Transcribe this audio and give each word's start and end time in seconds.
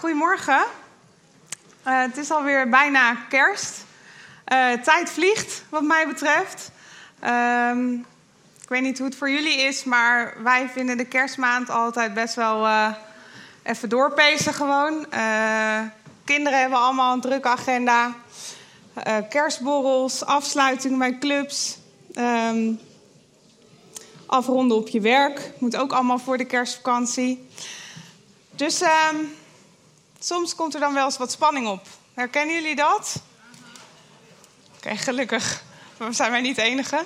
Goedemorgen. 0.00 0.64
Uh, 1.86 2.00
het 2.00 2.16
is 2.16 2.30
alweer 2.30 2.68
bijna 2.68 3.14
kerst. 3.28 3.84
Uh, 4.52 4.72
tijd 4.72 5.10
vliegt, 5.10 5.64
wat 5.68 5.82
mij 5.82 6.06
betreft. 6.06 6.70
Uh, 7.24 7.72
ik 8.62 8.68
weet 8.68 8.82
niet 8.82 8.98
hoe 8.98 9.06
het 9.06 9.16
voor 9.16 9.30
jullie 9.30 9.60
is, 9.60 9.84
maar 9.84 10.42
wij 10.42 10.68
vinden 10.68 10.96
de 10.96 11.04
kerstmaand 11.04 11.70
altijd 11.70 12.14
best 12.14 12.34
wel 12.34 12.66
uh, 12.66 12.94
even 13.62 13.88
doorpezen 13.88 14.54
gewoon. 14.54 15.06
kinderen 16.24 16.60
hebben 16.60 16.78
allemaal 16.78 17.12
een 17.12 17.20
drukke 17.20 17.48
agenda. 17.48 18.14
kerstborrels, 19.28 20.24
afsluiting 20.24 20.98
bij 20.98 21.18
clubs. 21.18 21.78
Um, 22.14 22.80
afronden 24.26 24.76
op 24.76 24.88
je 24.88 25.00
werk. 25.00 25.52
Moet 25.58 25.76
ook 25.76 25.92
allemaal 25.92 26.18
voor 26.18 26.38
de 26.38 26.46
kerstvakantie. 26.46 27.48
Dus 28.50 28.82
uh, 28.82 29.08
soms 30.24 30.54
komt 30.54 30.74
er 30.74 30.80
dan 30.80 30.94
wel 30.94 31.04
eens 31.04 31.16
wat 31.16 31.32
spanning 31.32 31.68
op. 31.68 31.86
Herkennen 32.14 32.54
jullie 32.54 32.76
dat? 32.76 33.14
Oké, 34.76 34.96
gelukkig. 34.96 35.62
We 35.96 36.12
zijn 36.12 36.30
wij 36.30 36.40
niet 36.40 36.56
de 36.56 36.62
enige. 36.62 36.96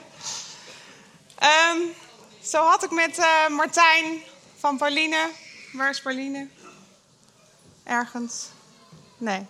Um, 1.71 1.95
zo 2.43 2.65
had 2.65 2.83
ik 2.83 2.91
met 2.91 3.19
uh, 3.19 3.49
Martijn 3.49 4.23
van 4.59 4.77
Pauline. 4.77 5.31
Waar 5.73 5.91
is 5.91 6.01
Pauline? 6.01 6.49
Ergens? 7.85 8.47
Nee. 9.19 9.47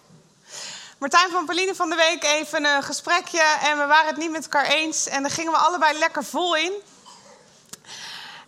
Martijn 0.98 1.30
van 1.30 1.44
Pauline 1.44 1.74
van 1.74 1.90
de 1.90 1.96
week 1.96 2.24
even 2.24 2.64
een 2.64 2.82
gesprekje. 2.82 3.42
En 3.62 3.78
we 3.78 3.86
waren 3.86 4.06
het 4.06 4.16
niet 4.16 4.30
met 4.30 4.42
elkaar 4.42 4.66
eens. 4.66 5.06
En 5.06 5.22
daar 5.22 5.30
gingen 5.30 5.52
we 5.52 5.58
allebei 5.58 5.98
lekker 5.98 6.24
vol 6.24 6.56
in. 6.56 6.72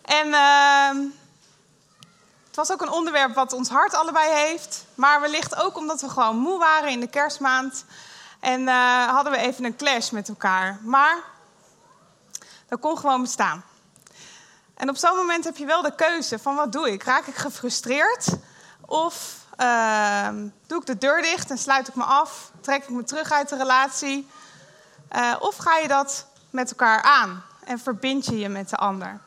En 0.01 0.33
het 0.33 1.26
was 2.57 2.71
ook 2.71 2.81
een 2.81 2.91
onderwerp 2.91 3.35
wat 3.35 3.53
ons 3.53 3.69
hart 3.69 3.93
allebei 3.93 4.33
heeft. 4.33 4.85
Maar 4.95 5.21
wellicht 5.21 5.55
ook 5.55 5.77
omdat 5.77 6.01
we 6.01 6.09
gewoon 6.09 6.37
moe 6.37 6.59
waren 6.59 6.89
in 6.89 6.99
de 6.99 7.07
kerstmaand. 7.07 7.85
En 8.39 8.61
uh, 8.61 9.05
hadden 9.05 9.31
we 9.31 9.37
even 9.37 9.65
een 9.65 9.75
clash 9.75 10.09
met 10.09 10.29
elkaar. 10.29 10.79
Maar 10.83 11.17
dat 12.67 12.79
kon 12.79 12.97
gewoon 12.97 13.21
bestaan. 13.21 13.63
En 14.73 14.89
op 14.89 14.95
zo'n 14.95 15.15
moment 15.15 15.43
heb 15.43 15.57
je 15.57 15.65
wel 15.65 15.81
de 15.81 15.95
keuze 15.95 16.39
van 16.39 16.55
wat 16.55 16.71
doe 16.71 16.91
ik? 16.91 17.03
Raak 17.03 17.25
ik 17.25 17.35
gefrustreerd? 17.35 18.27
Of 18.85 19.35
uh, 19.59 20.29
doe 20.67 20.79
ik 20.79 20.85
de 20.85 20.97
deur 20.97 21.21
dicht 21.21 21.49
en 21.49 21.57
sluit 21.57 21.87
ik 21.87 21.95
me 21.95 22.03
af? 22.03 22.51
Trek 22.61 22.83
ik 22.83 22.89
me 22.89 23.03
terug 23.03 23.31
uit 23.31 23.49
de 23.49 23.57
relatie? 23.57 24.27
Uh, 25.15 25.35
of 25.39 25.57
ga 25.57 25.77
je 25.77 25.87
dat 25.87 26.25
met 26.49 26.69
elkaar 26.69 27.01
aan 27.01 27.43
en 27.63 27.79
verbind 27.79 28.25
je 28.25 28.39
je 28.39 28.49
met 28.49 28.69
de 28.69 28.77
ander? 28.77 29.19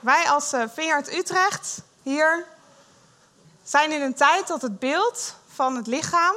Wij 0.00 0.28
als 0.28 0.52
uh, 0.52 0.62
Vineyard 0.74 1.12
Utrecht 1.12 1.82
hier 2.02 2.44
zijn 3.62 3.92
in 3.92 4.02
een 4.02 4.14
tijd 4.14 4.46
dat 4.46 4.62
het 4.62 4.78
beeld 4.78 5.36
van 5.46 5.76
het 5.76 5.86
lichaam, 5.86 6.34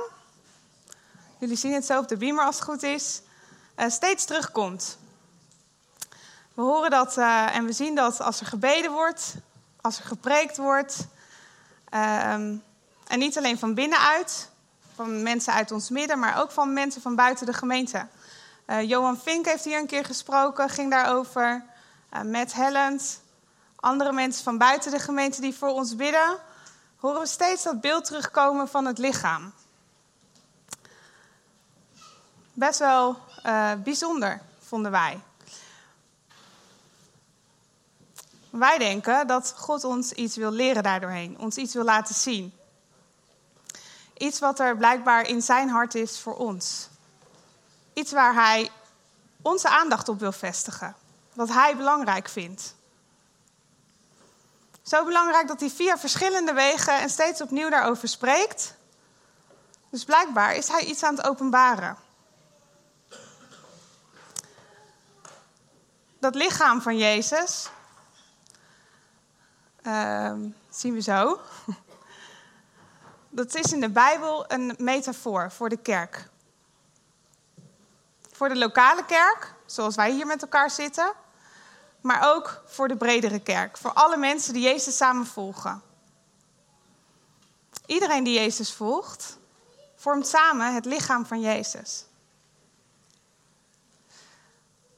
jullie 1.37 1.57
zien 1.57 1.73
het 1.73 1.85
zo 1.85 1.99
op 1.99 2.07
de 2.07 2.17
beamer 2.17 2.45
als 2.45 2.55
het 2.55 2.63
goed 2.63 2.83
is, 2.83 3.21
uh, 3.77 3.89
steeds 3.89 4.25
terugkomt. 4.25 4.97
We 6.53 6.61
horen 6.61 6.89
dat 6.89 7.17
uh, 7.17 7.55
en 7.55 7.65
we 7.65 7.71
zien 7.71 7.95
dat 7.95 8.21
als 8.21 8.39
er 8.39 8.45
gebeden 8.45 8.91
wordt, 8.91 9.33
als 9.81 9.97
er 9.97 10.03
gepreekt 10.03 10.57
wordt, 10.57 11.07
ehm, 11.89 12.55
en 13.07 13.19
niet 13.19 13.37
alleen 13.37 13.59
van 13.59 13.73
binnenuit, 13.73 14.49
van 14.95 15.23
mensen 15.23 15.53
uit 15.53 15.71
ons 15.71 15.89
midden, 15.89 16.19
maar 16.19 16.41
ook 16.41 16.51
van 16.51 16.73
mensen 16.73 17.01
van 17.01 17.15
buiten 17.15 17.45
de 17.45 17.53
gemeente. 17.53 18.07
Johan 18.81 19.19
Fink 19.19 19.45
heeft 19.45 19.63
hier 19.63 19.79
een 19.79 19.87
keer 19.87 20.05
gesproken, 20.05 20.69
ging 20.69 20.91
daarover. 20.91 21.63
Matt 22.23 22.53
Helland, 22.53 23.19
andere 23.79 24.11
mensen 24.11 24.43
van 24.43 24.57
buiten 24.57 24.91
de 24.91 24.99
gemeente 24.99 25.41
die 25.41 25.55
voor 25.55 25.69
ons 25.69 25.95
bidden, 25.95 26.37
horen 26.95 27.21
we 27.21 27.27
steeds 27.27 27.63
dat 27.63 27.81
beeld 27.81 28.05
terugkomen 28.05 28.67
van 28.67 28.85
het 28.85 28.97
lichaam. 28.97 29.53
Best 32.53 32.79
wel 32.79 33.17
uh, 33.45 33.71
bijzonder, 33.83 34.41
vonden 34.59 34.91
wij. 34.91 35.19
Wij 38.49 38.77
denken 38.77 39.27
dat 39.27 39.53
God 39.57 39.83
ons 39.83 40.11
iets 40.11 40.35
wil 40.35 40.51
leren 40.51 40.83
daardoorheen, 40.83 41.37
ons 41.39 41.57
iets 41.57 41.73
wil 41.73 41.83
laten 41.83 42.15
zien. 42.15 42.53
Iets 44.17 44.39
wat 44.39 44.59
er 44.59 44.77
blijkbaar 44.77 45.27
in 45.27 45.41
zijn 45.41 45.69
hart 45.69 45.95
is 45.95 46.19
voor 46.19 46.35
ons. 46.35 46.87
Iets 47.93 48.11
waar 48.11 48.33
hij 48.33 48.69
onze 49.41 49.69
aandacht 49.69 50.09
op 50.09 50.19
wil 50.19 50.31
vestigen. 50.31 50.95
Wat 51.33 51.49
hij 51.49 51.77
belangrijk 51.77 52.29
vindt. 52.29 52.75
Zo 54.89 55.05
belangrijk 55.05 55.47
dat 55.47 55.59
hij 55.59 55.69
via 55.69 55.97
verschillende 55.97 56.53
wegen 56.53 56.99
en 56.99 57.09
steeds 57.09 57.41
opnieuw 57.41 57.69
daarover 57.69 58.07
spreekt. 58.07 58.75
Dus 59.89 60.03
blijkbaar 60.03 60.55
is 60.55 60.67
hij 60.67 60.83
iets 60.83 61.03
aan 61.03 61.15
het 61.15 61.25
openbaren. 61.25 61.97
Dat 66.19 66.35
lichaam 66.35 66.81
van 66.81 66.97
Jezus, 66.97 67.69
uh, 69.83 70.33
zien 70.69 70.93
we 70.93 71.01
zo. 71.01 71.39
Dat 73.29 73.55
is 73.55 73.73
in 73.73 73.79
de 73.79 73.89
Bijbel 73.89 74.51
een 74.51 74.75
metafoor 74.77 75.51
voor 75.51 75.69
de 75.69 75.77
kerk. 75.77 76.29
Voor 78.31 78.49
de 78.49 78.57
lokale 78.57 79.05
kerk, 79.05 79.53
zoals 79.65 79.95
wij 79.95 80.11
hier 80.11 80.25
met 80.25 80.41
elkaar 80.41 80.69
zitten 80.69 81.13
maar 82.01 82.35
ook 82.35 82.61
voor 82.65 82.87
de 82.87 82.95
bredere 82.95 83.39
kerk, 83.39 83.77
voor 83.77 83.93
alle 83.93 84.17
mensen 84.17 84.53
die 84.53 84.63
Jezus 84.63 84.97
samen 84.97 85.25
volgen. 85.25 85.81
Iedereen 87.85 88.23
die 88.23 88.39
Jezus 88.39 88.73
volgt, 88.73 89.37
vormt 89.95 90.27
samen 90.27 90.73
het 90.73 90.85
lichaam 90.85 91.25
van 91.25 91.39
Jezus. 91.39 92.05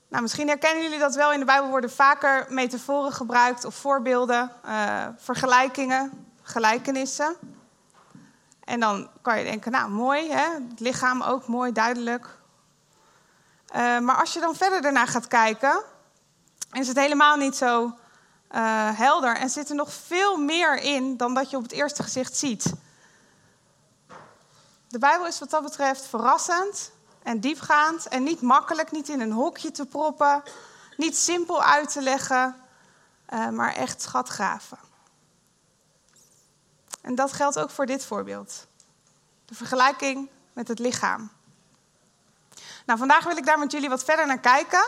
Nou, 0.08 0.24
misschien 0.24 0.48
herkennen 0.48 0.84
jullie 0.84 1.00
dat 1.00 1.16
wel. 1.16 1.34
In 1.34 1.40
de 1.40 1.46
Bijbel 1.46 1.70
worden 1.70 1.92
vaker 1.92 2.46
metaforen 2.50 3.12
gebruikt 3.12 3.66
of 3.66 3.76
voorbeelden, 3.76 4.52
uh, 4.66 5.08
vergelijkingen, 5.18 6.28
gelijkenissen. 6.42 7.36
En 8.64 8.80
dan 8.80 9.10
kan 9.22 9.38
je 9.38 9.44
denken, 9.44 9.72
nou 9.72 9.90
mooi, 9.90 10.32
hè? 10.32 10.50
het 10.70 10.80
lichaam 10.80 11.22
ook 11.22 11.48
mooi, 11.48 11.72
duidelijk. 11.72 12.26
Uh, 13.76 14.00
maar 14.00 14.16
als 14.16 14.34
je 14.34 14.40
dan 14.40 14.56
verder 14.56 14.86
ernaar 14.86 15.08
gaat 15.08 15.28
kijken, 15.28 15.84
is 16.72 16.88
het 16.88 16.98
helemaal 16.98 17.36
niet 17.36 17.56
zo 17.56 17.84
uh, 17.84 18.98
helder 18.98 19.36
en 19.36 19.50
zit 19.50 19.70
er 19.70 19.76
nog 19.76 19.94
veel 19.94 20.38
meer 20.38 20.78
in 20.78 21.18
dan 21.18 21.34
dat 21.34 21.50
je 21.50 21.58
op 21.58 21.64
het 21.64 21.72
eerste 21.72 22.04
gezicht 22.04 22.38
ziet. 22.38 22.74
De 24.88 25.00
Bijbel 25.00 25.28
is 25.28 25.40
wat 25.40 25.50
dat 25.50 25.64
betreft 25.64 26.06
verrassend 26.06 26.92
en 27.24 27.40
diepgaand 27.40 28.08
en 28.08 28.24
niet 28.24 28.42
makkelijk, 28.42 28.92
niet 28.92 29.10
in 29.10 29.22
een 29.22 29.32
hokje 29.32 29.72
te 29.72 29.86
proppen, 29.86 30.44
niet 30.98 31.18
simpel 31.18 31.64
uit 31.64 31.92
te 31.92 32.02
leggen, 32.02 32.56
uh, 33.34 33.50
maar 33.50 33.74
echt 33.76 34.02
schatgraven. 34.02 34.78
En 37.02 37.16
dat 37.16 37.34
geldt 37.34 37.60
ook 37.60 37.70
voor 37.70 37.86
dit 37.86 38.06
voorbeeld. 38.06 38.68
De 39.46 39.56
vergelijking 39.56 40.30
met 40.54 40.68
het 40.68 40.80
lichaam. 40.80 41.32
Nou, 42.86 43.00
vandaag 43.00 43.24
wil 43.24 43.38
ik 43.38 43.46
daar 43.46 43.60
met 43.60 43.72
jullie 43.72 43.90
wat 43.90 44.04
verder 44.04 44.28
naar 44.28 44.40
kijken. 44.40 44.84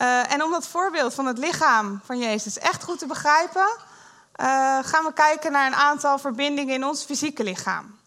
Uh, 0.00 0.32
en 0.32 0.42
om 0.42 0.50
dat 0.50 0.66
voorbeeld 0.66 1.14
van 1.14 1.26
het 1.26 1.38
lichaam 1.38 2.00
van 2.04 2.18
Jezus 2.18 2.58
echt 2.58 2.82
goed 2.82 2.98
te 2.98 3.06
begrijpen, 3.06 3.66
uh, 4.40 4.78
gaan 4.82 5.04
we 5.04 5.12
kijken 5.14 5.52
naar 5.52 5.66
een 5.66 5.74
aantal 5.74 6.18
verbindingen 6.18 6.74
in 6.74 6.84
ons 6.84 7.04
fysieke 7.04 7.44
lichaam. 7.44 7.98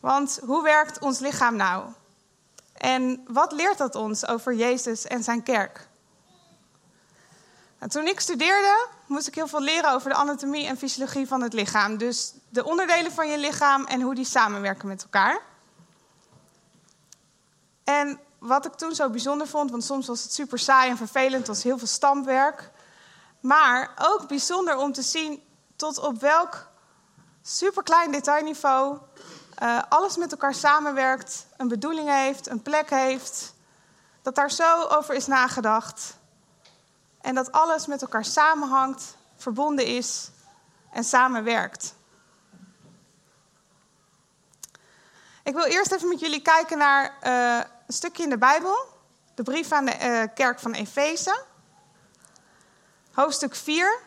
Want 0.00 0.40
hoe 0.46 0.62
werkt 0.62 0.98
ons 0.98 1.18
lichaam 1.18 1.56
nou? 1.56 1.84
En 2.74 3.24
wat 3.28 3.52
leert 3.52 3.78
dat 3.78 3.94
ons 3.94 4.26
over 4.26 4.54
Jezus 4.54 5.06
en 5.06 5.22
zijn 5.22 5.42
kerk? 5.42 5.86
Nou, 7.78 7.90
toen 7.90 8.06
ik 8.06 8.20
studeerde, 8.20 8.86
moest 9.06 9.26
ik 9.26 9.34
heel 9.34 9.48
veel 9.48 9.60
leren 9.60 9.92
over 9.92 10.10
de 10.10 10.16
anatomie 10.16 10.66
en 10.66 10.76
fysiologie 10.76 11.26
van 11.26 11.42
het 11.42 11.52
lichaam. 11.52 11.96
Dus 11.96 12.32
de 12.48 12.64
onderdelen 12.64 13.12
van 13.12 13.28
je 13.28 13.38
lichaam 13.38 13.84
en 13.84 14.00
hoe 14.00 14.14
die 14.14 14.24
samenwerken 14.24 14.88
met 14.88 15.02
elkaar. 15.02 15.40
En 17.84 18.20
wat 18.46 18.66
ik 18.66 18.74
toen 18.74 18.94
zo 18.94 19.10
bijzonder 19.10 19.46
vond, 19.46 19.70
want 19.70 19.84
soms 19.84 20.06
was 20.06 20.22
het 20.22 20.32
super 20.32 20.58
saai 20.58 20.90
en 20.90 20.96
vervelend, 20.96 21.38
het 21.38 21.46
was 21.46 21.62
heel 21.62 21.78
veel 21.78 21.86
stampwerk. 21.86 22.70
Maar 23.40 23.90
ook 23.98 24.28
bijzonder 24.28 24.76
om 24.76 24.92
te 24.92 25.02
zien 25.02 25.42
tot 25.76 25.98
op 25.98 26.20
welk 26.20 26.66
superklein 27.42 28.10
detailniveau 28.10 28.98
uh, 29.62 29.82
alles 29.88 30.16
met 30.16 30.32
elkaar 30.32 30.54
samenwerkt, 30.54 31.46
een 31.56 31.68
bedoeling 31.68 32.08
heeft, 32.08 32.48
een 32.48 32.62
plek 32.62 32.90
heeft. 32.90 33.54
Dat 34.22 34.34
daar 34.34 34.50
zo 34.50 34.82
over 34.82 35.14
is 35.14 35.26
nagedacht. 35.26 36.16
En 37.20 37.34
dat 37.34 37.52
alles 37.52 37.86
met 37.86 38.02
elkaar 38.02 38.24
samenhangt, 38.24 39.16
verbonden 39.36 39.86
is 39.86 40.30
en 40.92 41.04
samenwerkt. 41.04 41.94
Ik 45.42 45.54
wil 45.54 45.64
eerst 45.64 45.92
even 45.92 46.08
met 46.08 46.20
jullie 46.20 46.42
kijken 46.42 46.78
naar 46.78 47.14
uh, 47.26 47.73
een 47.86 47.94
stukje 47.94 48.22
in 48.22 48.30
de 48.30 48.38
Bijbel. 48.38 48.76
De 49.34 49.42
brief 49.42 49.72
aan 49.72 49.84
de 49.84 49.96
uh, 50.02 50.34
kerk 50.34 50.60
van 50.60 50.72
Efeze. 50.72 51.42
Hoofdstuk 53.12 53.54
4. 53.54 53.98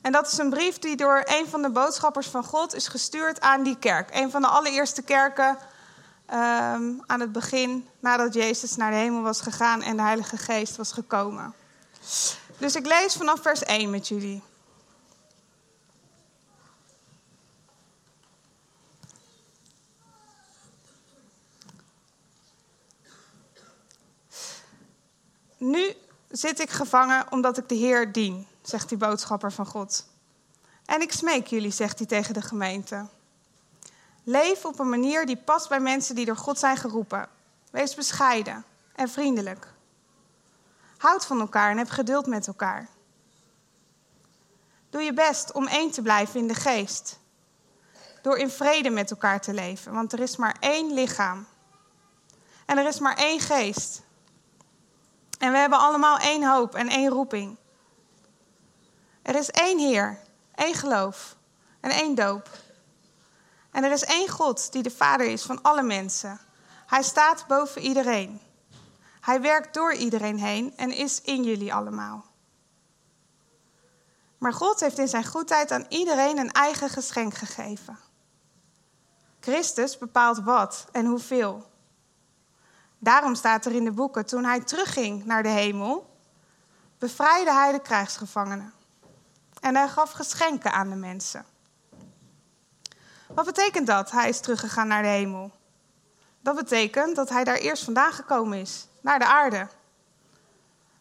En 0.00 0.12
dat 0.12 0.32
is 0.32 0.38
een 0.38 0.50
brief 0.50 0.78
die 0.78 0.96
door 0.96 1.22
een 1.24 1.48
van 1.48 1.62
de 1.62 1.70
boodschappers 1.70 2.26
van 2.26 2.44
God 2.44 2.74
is 2.74 2.88
gestuurd 2.88 3.40
aan 3.40 3.62
die 3.62 3.78
kerk. 3.78 4.14
Een 4.14 4.30
van 4.30 4.40
de 4.40 4.48
allereerste 4.48 5.02
kerken 5.02 5.58
ehm, 6.26 6.92
aan 7.06 7.20
het 7.20 7.32
begin, 7.32 7.88
nadat 8.00 8.34
Jezus 8.34 8.76
naar 8.76 8.90
de 8.90 8.96
hemel 8.96 9.22
was 9.22 9.40
gegaan 9.40 9.82
en 9.82 9.96
de 9.96 10.02
Heilige 10.02 10.36
Geest 10.36 10.76
was 10.76 10.92
gekomen. 10.92 11.54
Dus 12.58 12.74
ik 12.74 12.86
lees 12.86 13.14
vanaf 13.14 13.42
vers 13.42 13.62
1 13.62 13.90
met 13.90 14.08
jullie. 14.08 14.42
Nu 25.56 25.94
zit 26.30 26.60
ik 26.60 26.70
gevangen 26.70 27.32
omdat 27.32 27.58
ik 27.58 27.68
de 27.68 27.74
Heer 27.74 28.12
dien, 28.12 28.46
zegt 28.62 28.88
die 28.88 28.98
boodschapper 28.98 29.52
van 29.52 29.66
God. 29.66 30.06
En 30.84 31.00
ik 31.00 31.12
smeek 31.12 31.46
jullie, 31.46 31.72
zegt 31.72 31.98
hij 31.98 32.06
tegen 32.06 32.34
de 32.34 32.42
gemeente. 32.42 33.06
Leef 34.24 34.64
op 34.64 34.78
een 34.78 34.88
manier 34.88 35.26
die 35.26 35.36
past 35.36 35.68
bij 35.68 35.80
mensen 35.80 36.14
die 36.14 36.24
door 36.24 36.36
God 36.36 36.58
zijn 36.58 36.76
geroepen. 36.76 37.28
Wees 37.70 37.94
bescheiden 37.94 38.64
en 38.94 39.08
vriendelijk. 39.08 39.66
Houd 40.96 41.26
van 41.26 41.40
elkaar 41.40 41.70
en 41.70 41.78
heb 41.78 41.88
geduld 41.88 42.26
met 42.26 42.46
elkaar. 42.46 42.88
Doe 44.90 45.02
je 45.02 45.12
best 45.12 45.52
om 45.52 45.66
één 45.66 45.90
te 45.90 46.02
blijven 46.02 46.40
in 46.40 46.48
de 46.48 46.54
geest. 46.54 47.18
Door 48.22 48.38
in 48.38 48.50
vrede 48.50 48.90
met 48.90 49.10
elkaar 49.10 49.40
te 49.40 49.54
leven, 49.54 49.92
want 49.92 50.12
er 50.12 50.20
is 50.20 50.36
maar 50.36 50.56
één 50.60 50.94
lichaam. 50.94 51.46
En 52.66 52.78
er 52.78 52.86
is 52.86 52.98
maar 52.98 53.16
één 53.16 53.40
geest. 53.40 54.02
En 55.38 55.52
we 55.52 55.58
hebben 55.58 55.78
allemaal 55.78 56.18
één 56.18 56.44
hoop 56.44 56.74
en 56.74 56.88
één 56.88 57.10
roeping. 57.10 57.56
Er 59.22 59.34
is 59.34 59.50
één 59.50 59.78
Heer, 59.78 60.18
één 60.54 60.74
geloof 60.74 61.36
en 61.80 61.90
één 61.90 62.14
doop. 62.14 62.50
En 63.70 63.84
er 63.84 63.92
is 63.92 64.04
één 64.04 64.28
God 64.28 64.72
die 64.72 64.82
de 64.82 64.90
Vader 64.90 65.26
is 65.26 65.42
van 65.42 65.62
alle 65.62 65.82
mensen. 65.82 66.40
Hij 66.86 67.02
staat 67.02 67.46
boven 67.46 67.82
iedereen. 67.82 68.40
Hij 69.20 69.40
werkt 69.40 69.74
door 69.74 69.94
iedereen 69.94 70.38
heen 70.38 70.76
en 70.76 70.90
is 70.90 71.20
in 71.20 71.44
jullie 71.44 71.74
allemaal. 71.74 72.24
Maar 74.38 74.52
God 74.52 74.80
heeft 74.80 74.98
in 74.98 75.08
zijn 75.08 75.24
goedheid 75.24 75.70
aan 75.70 75.86
iedereen 75.88 76.38
een 76.38 76.52
eigen 76.52 76.88
geschenk 76.88 77.34
gegeven. 77.34 77.98
Christus 79.40 79.98
bepaalt 79.98 80.42
wat 80.42 80.86
en 80.92 81.06
hoeveel. 81.06 81.70
Daarom 82.98 83.34
staat 83.34 83.64
er 83.64 83.72
in 83.72 83.84
de 83.84 83.92
boeken, 83.92 84.26
toen 84.26 84.44
hij 84.44 84.60
terugging 84.60 85.24
naar 85.24 85.42
de 85.42 85.48
hemel, 85.48 86.16
bevrijdde 86.98 87.52
hij 87.52 87.72
de 87.72 87.80
krijgsgevangenen. 87.80 88.72
En 89.60 89.76
hij 89.76 89.88
gaf 89.88 90.10
geschenken 90.10 90.72
aan 90.72 90.88
de 90.88 90.96
mensen. 90.96 91.44
Wat 93.28 93.44
betekent 93.44 93.86
dat? 93.86 94.10
Hij 94.10 94.28
is 94.28 94.40
teruggegaan 94.40 94.88
naar 94.88 95.02
de 95.02 95.08
hemel. 95.08 95.50
Dat 96.40 96.54
betekent 96.54 97.16
dat 97.16 97.28
hij 97.28 97.44
daar 97.44 97.56
eerst 97.56 97.84
vandaan 97.84 98.12
gekomen 98.12 98.58
is, 98.58 98.88
naar 99.00 99.18
de 99.18 99.26
aarde. 99.26 99.68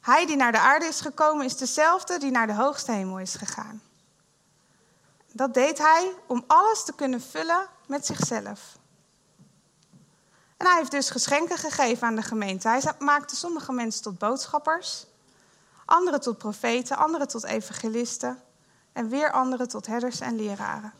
Hij 0.01 0.25
die 0.25 0.35
naar 0.35 0.51
de 0.51 0.59
aarde 0.59 0.85
is 0.85 1.01
gekomen 1.01 1.45
is 1.45 1.57
dezelfde 1.57 2.19
die 2.19 2.31
naar 2.31 2.47
de 2.47 2.53
hoogste 2.53 2.91
hemel 2.91 3.19
is 3.19 3.35
gegaan. 3.35 3.81
Dat 5.31 5.53
deed 5.53 5.77
hij 5.77 6.13
om 6.25 6.43
alles 6.47 6.83
te 6.83 6.93
kunnen 6.93 7.21
vullen 7.21 7.67
met 7.87 8.05
zichzelf. 8.05 8.77
Hij 10.69 10.77
heeft 10.77 10.91
dus 10.91 11.09
geschenken 11.09 11.57
gegeven 11.57 12.07
aan 12.07 12.15
de 12.15 12.21
gemeente. 12.21 12.67
Hij 12.67 12.81
maakte 12.99 13.35
sommige 13.35 13.71
mensen 13.71 14.01
tot 14.01 14.17
boodschappers, 14.17 15.05
anderen 15.85 16.21
tot 16.21 16.37
profeten, 16.37 16.97
anderen 16.97 17.27
tot 17.27 17.43
evangelisten 17.43 18.43
en 18.93 19.09
weer 19.09 19.31
anderen 19.31 19.67
tot 19.67 19.85
herders 19.85 20.19
en 20.19 20.35
leraren. 20.35 20.93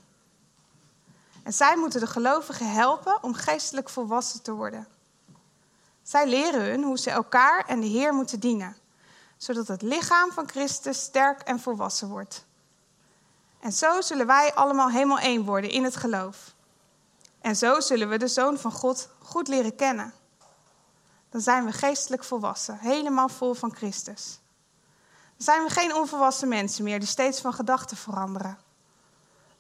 En 1.44 1.54
zij 1.54 1.78
moeten 1.78 2.00
de 2.00 2.08
gelovigen 2.08 2.72
helpen 2.72 3.24
om 3.24 3.34
geestelijk 3.34 3.90
volwassen 3.90 4.42
te 4.42 4.52
worden. 4.52 4.88
Zij 6.04 6.28
leren 6.28 6.62
hun 6.62 6.84
hoe 6.84 6.98
ze 6.98 7.10
elkaar 7.10 7.66
en 7.68 7.80
de 7.80 7.88
Heer 7.88 8.14
moeten 8.14 8.40
dienen, 8.40 8.78
zodat 9.38 9.68
het 9.68 9.82
lichaam 9.82 10.32
van 10.32 10.50
Christus 10.50 11.02
sterk 11.02 11.42
en 11.42 11.60
volwassen 11.60 12.08
wordt. 12.08 12.46
En 13.60 13.72
zo 13.72 14.02
zullen 14.02 14.28
wij 14.28 14.54
allemaal 14.54 14.90
helemaal 14.90 15.20
één 15.20 15.46
worden 15.46 15.70
in 15.70 15.84
het 15.84 15.96
geloof. 15.96 16.55
En 17.46 17.56
zo 17.56 17.80
zullen 17.80 18.10
we 18.10 18.18
de 18.18 18.28
Zoon 18.28 18.58
van 18.58 18.72
God 18.72 19.10
goed 19.20 19.48
leren 19.48 19.76
kennen. 19.76 20.14
Dan 21.30 21.42
zijn 21.42 21.66
we 21.66 21.72
geestelijk 21.72 22.24
volwassen, 22.24 22.78
helemaal 22.78 23.30
vol 23.30 23.54
van 23.54 23.76
Christus. 23.76 24.40
Dan 25.38 25.46
zijn 25.46 25.64
we 25.64 25.70
geen 25.70 25.96
onvolwassen 25.96 26.48
mensen 26.48 26.84
meer 26.84 27.00
die 27.00 27.08
steeds 27.08 27.42
van 27.42 27.54
gedachten 27.54 27.98
veranderen. 27.98 28.58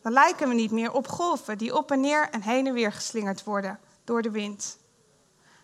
Dan 0.02 0.12
lijken 0.12 0.48
we 0.48 0.54
niet 0.54 0.72
meer 0.72 0.92
op 0.92 1.08
golven 1.08 1.58
die 1.58 1.76
op 1.76 1.92
en 1.92 2.00
neer 2.00 2.30
en 2.30 2.42
heen 2.42 2.68
en 2.68 2.74
weer 2.74 2.92
geslingerd 2.92 3.44
worden 3.44 3.80
door 4.04 4.22
de 4.22 4.32
wind. 4.32 4.78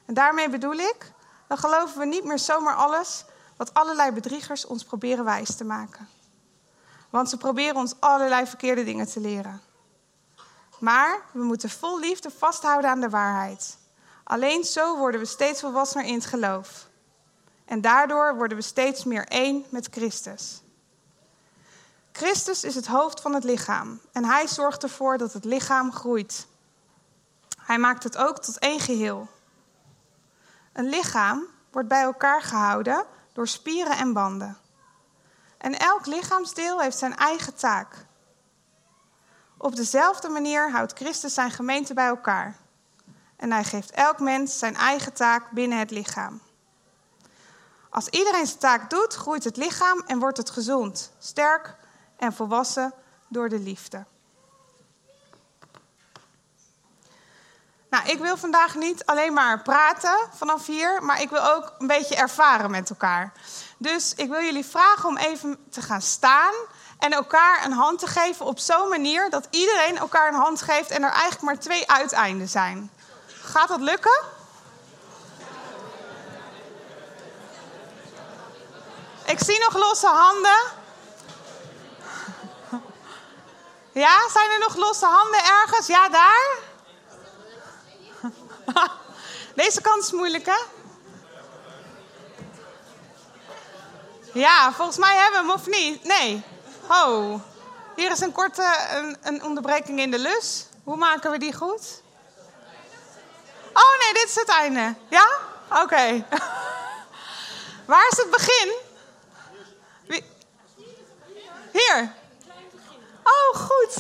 En 0.06 0.14
daarmee 0.14 0.50
bedoel 0.50 0.78
ik, 0.78 1.12
dan 1.48 1.58
geloven 1.58 2.00
we 2.00 2.06
niet 2.06 2.24
meer 2.24 2.40
zomaar 2.40 2.76
alles 2.76 3.26
wat 3.58 3.74
allerlei 3.74 4.12
bedriegers 4.12 4.66
ons 4.66 4.84
proberen 4.84 5.26
wijs 5.26 5.56
te 5.56 5.64
maken. 5.64 6.08
Want 7.10 7.30
ze 7.30 7.38
proberen 7.38 7.76
ons 7.76 7.96
allerlei 8.00 8.48
verkeerde 8.48 8.84
dingen 8.84 9.08
te 9.08 9.20
leren. 9.20 9.62
Maar 10.82 11.22
we 11.32 11.44
moeten 11.44 11.70
vol 11.70 12.00
liefde 12.00 12.32
vasthouden 12.38 12.90
aan 12.90 13.00
de 13.00 13.10
waarheid. 13.10 13.78
Alleen 14.24 14.64
zo 14.64 14.98
worden 14.98 15.20
we 15.20 15.26
steeds 15.26 15.60
volwassener 15.60 16.06
in 16.06 16.14
het 16.14 16.26
geloof. 16.26 16.88
En 17.66 17.82
daardoor 17.82 18.36
worden 18.36 18.58
we 18.58 18.64
steeds 18.64 19.04
meer 19.04 19.28
één 19.28 19.66
met 19.70 19.88
Christus. 19.92 20.62
Christus 22.12 22.64
is 22.64 22.76
het 22.76 22.88
hoofd 22.88 23.22
van 23.22 23.34
het 23.34 23.44
lichaam 23.44 24.02
en 24.12 24.26
hij 24.26 24.48
zorgt 24.48 24.84
ervoor 24.84 25.18
dat 25.18 25.34
het 25.34 25.46
lichaam 25.46 25.94
groeit. 25.94 26.48
Hij 27.58 27.78
maakt 27.78 28.04
het 28.04 28.18
ook 28.18 28.40
tot 28.40 28.60
één 28.60 28.80
geheel. 28.80 29.28
Een 30.74 30.90
lichaam 30.90 31.46
wordt 31.72 31.88
bij 31.88 32.02
elkaar 32.02 32.42
gehouden 32.42 33.06
door 33.34 33.48
spieren 33.48 33.98
en 33.98 34.14
banden. 34.14 34.58
En 35.58 35.80
elk 35.80 36.06
lichaamsdeel 36.06 36.80
heeft 36.82 36.98
zijn 36.98 37.16
eigen 37.16 37.56
taak. 37.56 38.06
Op 39.62 39.76
dezelfde 39.76 40.30
manier 40.30 40.72
houdt 40.72 40.94
Christus 40.94 41.34
zijn 41.34 41.52
gemeente 41.52 41.94
bij 41.94 42.08
elkaar. 42.08 42.56
En 43.36 43.52
hij 43.52 43.64
geeft 43.64 43.92
elk 43.92 44.20
mens 44.20 44.60
zijn 44.60 44.76
eigen 44.76 45.14
taak 45.14 45.52
binnen 45.52 45.80
het 45.80 45.92
lichaam. 45.92 46.42
Als 47.90 48.08
iedereen 48.08 48.46
zijn 48.48 48.60
taak 48.60 48.90
doet, 48.90 49.14
groeit 49.14 49.44
het 49.44 49.58
lichaam 49.58 50.04
en 50.06 50.20
wordt 50.20 50.38
het 50.38 50.50
gezond, 50.50 51.12
sterk 51.20 51.76
en 52.18 52.34
volwassen 52.34 52.94
door 53.28 53.50
de 53.50 53.60
liefde. 53.60 54.06
Nou, 57.90 58.06
ik 58.06 58.20
wil 58.20 58.38
vandaag 58.38 58.76
niet 58.76 59.06
alleen 59.06 59.34
maar 59.34 59.62
praten 59.62 60.18
vanaf 60.34 60.66
hier, 60.66 61.04
maar 61.04 61.22
ik 61.22 61.30
wil 61.30 61.48
ook 61.48 61.76
een 61.78 61.88
beetje 61.88 62.16
ervaren 62.16 62.72
met 62.72 62.90
elkaar. 62.90 63.32
Dus 63.78 64.14
ik 64.16 64.30
wil 64.30 64.42
jullie 64.42 64.66
vragen 64.66 65.10
om 65.10 65.18
even 65.18 65.58
te 65.70 65.82
gaan 65.82 66.02
staan 66.02 66.54
en 67.02 67.12
elkaar 67.12 67.66
een 67.66 67.72
hand 67.72 68.00
te 68.00 68.08
geven 68.08 68.46
op 68.46 68.60
zo'n 68.60 68.90
manier 68.90 69.30
dat 69.30 69.48
iedereen 69.50 69.98
elkaar 69.98 70.28
een 70.28 70.40
hand 70.40 70.62
geeft 70.62 70.90
en 70.90 71.04
er 71.04 71.10
eigenlijk 71.10 71.42
maar 71.42 71.60
twee 71.60 71.92
uiteinden 71.92 72.50
zijn. 72.50 72.92
Gaat 73.28 73.68
dat 73.68 73.80
lukken? 73.80 74.20
Ik 79.26 79.40
zie 79.40 79.60
nog 79.60 79.74
losse 79.74 80.08
handen. 80.08 80.62
Ja, 83.94 84.30
zijn 84.30 84.52
er 84.52 84.60
nog 84.60 84.76
losse 84.76 85.06
handen 85.06 85.44
ergens? 85.44 85.88
Ja, 85.88 86.10
daar? 86.10 86.58
Deze 89.64 89.82
kant 89.82 90.04
is 90.04 90.12
moeilijk, 90.12 90.46
hè? 90.46 90.60
Ja, 94.34 94.74
volgens 94.74 94.98
mij 94.98 95.16
hebben 95.16 95.42
we 95.42 95.48
hem 95.48 95.56
of 95.56 95.68
niet? 95.68 96.04
Nee. 96.04 96.51
Oh, 96.94 97.42
hier 97.96 98.12
is 98.12 98.20
een 98.20 98.32
korte 98.32 98.88
een, 98.92 99.18
een 99.22 99.44
onderbreking 99.44 100.00
in 100.00 100.12
de 100.12 100.20
lus. 100.20 100.66
Hoe 100.84 100.96
maken 100.98 101.32
we 101.32 101.38
die 101.38 101.54
goed? 101.54 102.02
Oh 103.74 103.98
nee, 104.00 104.14
dit 104.14 104.26
is 104.26 104.36
het 104.36 104.50
einde. 104.50 104.96
Ja? 105.10 105.28
Oké. 105.70 106.26
Waar 107.92 108.08
is 108.12 108.18
het 108.18 108.30
begin? 108.32 108.74
Hier. 111.72 112.14
Oh, 113.24 113.60
goed. 113.60 113.96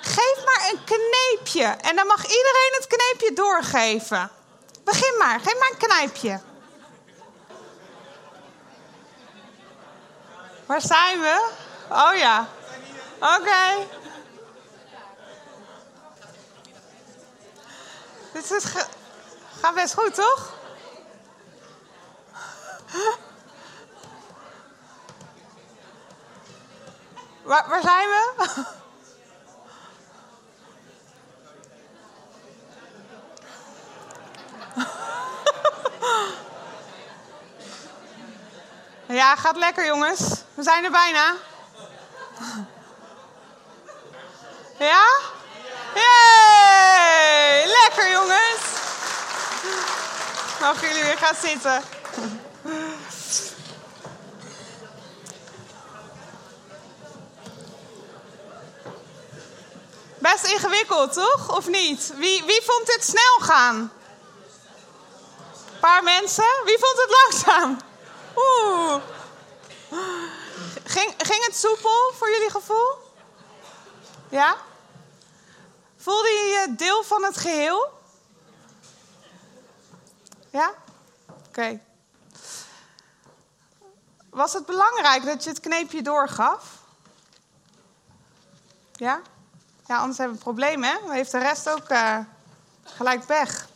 Geef 0.00 0.44
maar 0.44 0.70
een 0.70 0.84
kneepje. 0.84 1.64
En 1.64 1.96
dan 1.96 2.06
mag 2.06 2.22
iedereen 2.22 2.72
het 2.76 2.86
kneepje 2.86 3.34
doorgeven. 3.34 4.30
Begin 4.84 5.16
maar. 5.18 5.40
Geef 5.40 5.58
maar 5.58 5.70
een 5.70 5.88
knijpje. 5.88 6.40
Waar 10.68 10.80
zijn 10.80 11.20
we? 11.20 11.50
Oh 11.88 12.14
ja. 12.16 12.48
Oké. 13.18 13.86
Dit 18.32 18.50
is 18.50 18.64
gaat 19.60 19.74
best 19.74 19.94
goed, 19.94 20.14
toch? 20.14 20.52
Waar, 27.42 27.68
waar 27.68 27.82
zijn 27.82 28.08
we? 28.08 28.64
Ja, 39.06 39.36
gaat 39.36 39.56
lekker 39.56 39.86
jongens. 39.86 40.46
We 40.58 40.64
zijn 40.64 40.84
er 40.84 40.90
bijna. 40.90 41.34
Ja? 44.78 45.06
Yay! 45.94 47.66
Lekker 47.66 48.10
jongens. 48.10 48.60
Mogen 50.60 50.88
jullie 50.88 51.02
weer 51.02 51.18
gaan 51.18 51.34
zitten. 51.34 51.82
Best 60.18 60.44
ingewikkeld, 60.44 61.12
toch? 61.12 61.56
Of 61.56 61.68
niet? 61.68 62.12
Wie, 62.14 62.44
wie 62.44 62.62
vond 62.64 62.86
dit 62.86 63.04
snel 63.04 63.38
gaan? 63.38 63.76
Een 63.76 63.90
paar 65.80 66.02
mensen. 66.02 66.62
Wie 66.64 66.78
vond 66.78 66.96
het 66.96 67.18
langzaam? 67.22 67.78
Oeh. 68.36 69.02
Ging, 71.38 71.50
het 71.50 71.58
soepel 71.58 72.12
voor 72.14 72.30
jullie 72.30 72.50
gevoel? 72.50 72.96
Ja? 74.28 74.56
Voelde 75.96 76.28
je 76.28 76.44
je 76.44 76.74
deel 76.74 77.04
van 77.04 77.24
het 77.24 77.36
geheel? 77.36 78.00
Ja? 80.50 80.74
Oké. 81.48 81.80
Was 84.30 84.52
het 84.52 84.66
belangrijk 84.66 85.24
dat 85.24 85.44
je 85.44 85.50
het 85.50 85.60
kneepje 85.60 86.02
doorgaf? 86.02 86.78
Ja? 88.92 89.20
Ja, 89.86 89.98
anders 89.98 90.18
hebben 90.18 90.38
we 90.38 90.44
een 90.44 90.54
probleem, 90.54 90.82
hè? 90.82 90.98
Dan 91.00 91.10
heeft 91.10 91.30
de 91.30 91.38
rest 91.38 91.68
ook 91.68 91.90
uh, 91.90 92.18
gelijk 92.84 93.24
weg. 93.24 93.68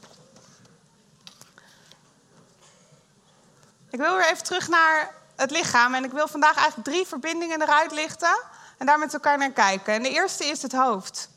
Ik 3.91 3.99
wil 3.99 4.17
weer 4.17 4.31
even 4.31 4.45
terug 4.45 4.69
naar 4.69 5.22
het 5.37 5.51
lichaam. 5.51 5.95
En 5.95 6.05
ik 6.05 6.13
wil 6.13 6.29
vandaag 6.29 6.57
eigenlijk 6.57 6.89
drie 6.89 7.07
verbindingen 7.07 7.63
eruit 7.63 7.93
lichten. 7.93 8.41
En 8.79 8.87
daar 8.87 8.99
met 8.99 9.15
elkaar 9.15 9.39
naar 9.39 9.51
kijken. 9.51 9.95
En 9.95 10.03
de 10.03 10.11
eerste 10.11 10.45
is 10.45 10.63
het 10.63 10.73
hoofd. 10.73 11.29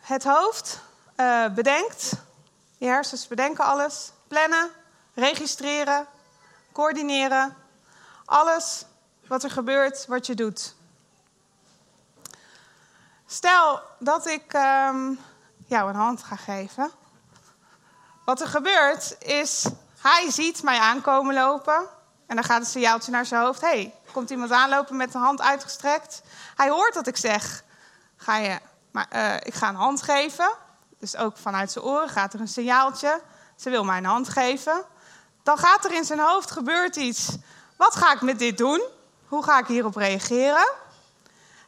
Het 0.00 0.24
hoofd 0.24 0.80
uh, 1.16 1.48
bedenkt. 1.48 2.12
Je 2.78 2.86
hersens 2.86 3.28
bedenken 3.28 3.64
alles. 3.64 4.10
Plannen, 4.28 4.70
registreren, 5.14 6.06
coördineren. 6.72 7.56
Alles 8.24 8.84
wat 9.26 9.44
er 9.44 9.50
gebeurt, 9.50 10.06
wat 10.06 10.26
je 10.26 10.34
doet. 10.34 10.74
Stel 13.26 13.80
dat 13.98 14.26
ik 14.26 14.52
um, 14.52 15.20
jou 15.66 15.88
een 15.88 15.94
hand 15.94 16.22
ga 16.22 16.36
geven. 16.36 16.90
Wat 18.24 18.40
er 18.40 18.48
gebeurt 18.48 19.16
is, 19.18 19.66
hij 20.02 20.30
ziet 20.30 20.62
mij 20.62 20.78
aankomen 20.78 21.34
lopen. 21.34 21.86
En 22.26 22.36
dan 22.36 22.44
gaat 22.44 22.60
een 22.60 22.66
signaaltje 22.66 23.10
naar 23.10 23.26
zijn 23.26 23.42
hoofd. 23.42 23.60
hey, 23.60 23.94
komt 24.12 24.30
iemand 24.30 24.50
aanlopen 24.50 24.96
met 24.96 25.12
de 25.12 25.18
hand 25.18 25.40
uitgestrekt? 25.40 26.22
Hij 26.56 26.68
hoort 26.68 26.94
dat 26.94 27.06
ik 27.06 27.16
zeg, 27.16 27.62
ga 28.16 28.36
je, 28.36 28.58
maar, 28.90 29.06
uh, 29.12 29.34
ik 29.34 29.54
ga 29.54 29.68
een 29.68 29.74
hand 29.74 30.02
geven. 30.02 30.50
Dus 30.98 31.16
ook 31.16 31.36
vanuit 31.36 31.72
zijn 31.72 31.84
oren 31.84 32.08
gaat 32.08 32.34
er 32.34 32.40
een 32.40 32.48
signaaltje. 32.48 33.20
Ze 33.56 33.70
wil 33.70 33.84
mij 33.84 33.98
een 33.98 34.04
hand 34.04 34.28
geven. 34.28 34.84
Dan 35.42 35.58
gaat 35.58 35.84
er 35.84 35.92
in 35.92 36.04
zijn 36.04 36.20
hoofd, 36.20 36.50
gebeurt 36.50 36.96
iets. 36.96 37.36
Wat 37.76 37.96
ga 37.96 38.12
ik 38.12 38.20
met 38.20 38.38
dit 38.38 38.58
doen? 38.58 38.82
Hoe 39.26 39.42
ga 39.42 39.58
ik 39.58 39.66
hierop 39.66 39.96
reageren? 39.96 40.70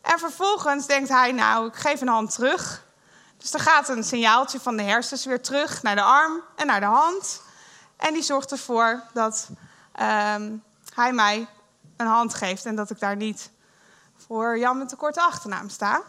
En 0.03 0.19
vervolgens 0.19 0.87
denkt 0.87 1.09
hij, 1.09 1.33
nou, 1.33 1.67
ik 1.67 1.75
geef 1.75 2.01
een 2.01 2.09
hand 2.09 2.35
terug. 2.35 2.83
Dus 3.39 3.53
er 3.53 3.61
gaat 3.61 3.89
een 3.89 4.05
signaaltje 4.05 4.61
van 4.61 4.77
de 4.77 4.83
hersens 4.83 5.25
weer 5.25 5.43
terug 5.43 5.83
naar 5.83 5.95
de 5.95 6.03
arm 6.03 6.43
en 6.57 6.67
naar 6.67 6.81
de 6.81 6.87
hand. 6.87 7.43
En 7.97 8.13
die 8.13 8.23
zorgt 8.23 8.51
ervoor 8.51 9.03
dat 9.13 9.49
um, 10.01 10.63
hij 10.95 11.13
mij 11.13 11.49
een 11.97 12.07
hand 12.07 12.35
geeft 12.35 12.65
en 12.65 12.77
dat 12.77 12.91
ik 12.91 13.01
daar 13.01 13.17
niet 13.17 13.51
voor 14.17 14.59
Jan 14.59 14.79
met 14.79 14.91
de 14.91 14.97
korte 14.97 15.21
achternaam 15.21 15.69
sta. 15.69 16.03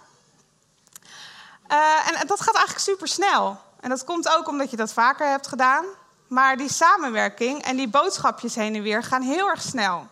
Uh, 1.71 2.07
en 2.07 2.27
dat 2.27 2.41
gaat 2.41 2.55
eigenlijk 2.55 2.85
super 2.85 3.07
snel. 3.07 3.59
En 3.79 3.89
dat 3.89 4.03
komt 4.03 4.35
ook 4.37 4.47
omdat 4.47 4.71
je 4.71 4.77
dat 4.77 4.93
vaker 4.93 5.27
hebt 5.29 5.47
gedaan. 5.47 5.85
Maar 6.27 6.57
die 6.57 6.71
samenwerking 6.71 7.63
en 7.63 7.75
die 7.75 7.87
boodschapjes 7.87 8.55
heen 8.55 8.75
en 8.75 8.81
weer 8.81 9.03
gaan 9.03 9.21
heel 9.21 9.49
erg 9.49 9.61
snel. 9.61 10.07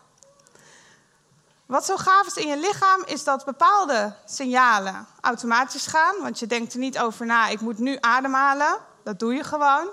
Wat 1.65 1.85
zo 1.85 1.97
gaaf 1.97 2.27
is 2.27 2.35
in 2.35 2.47
je 2.47 2.57
lichaam, 2.57 3.03
is 3.05 3.23
dat 3.23 3.45
bepaalde 3.45 4.15
signalen 4.25 5.07
automatisch 5.21 5.87
gaan. 5.87 6.15
Want 6.21 6.39
je 6.39 6.47
denkt 6.47 6.73
er 6.73 6.79
niet 6.79 6.99
over 6.99 7.25
na, 7.25 7.47
ik 7.47 7.61
moet 7.61 7.77
nu 7.77 7.97
ademhalen. 7.99 8.77
Dat 9.03 9.19
doe 9.19 9.33
je 9.33 9.43
gewoon. 9.43 9.89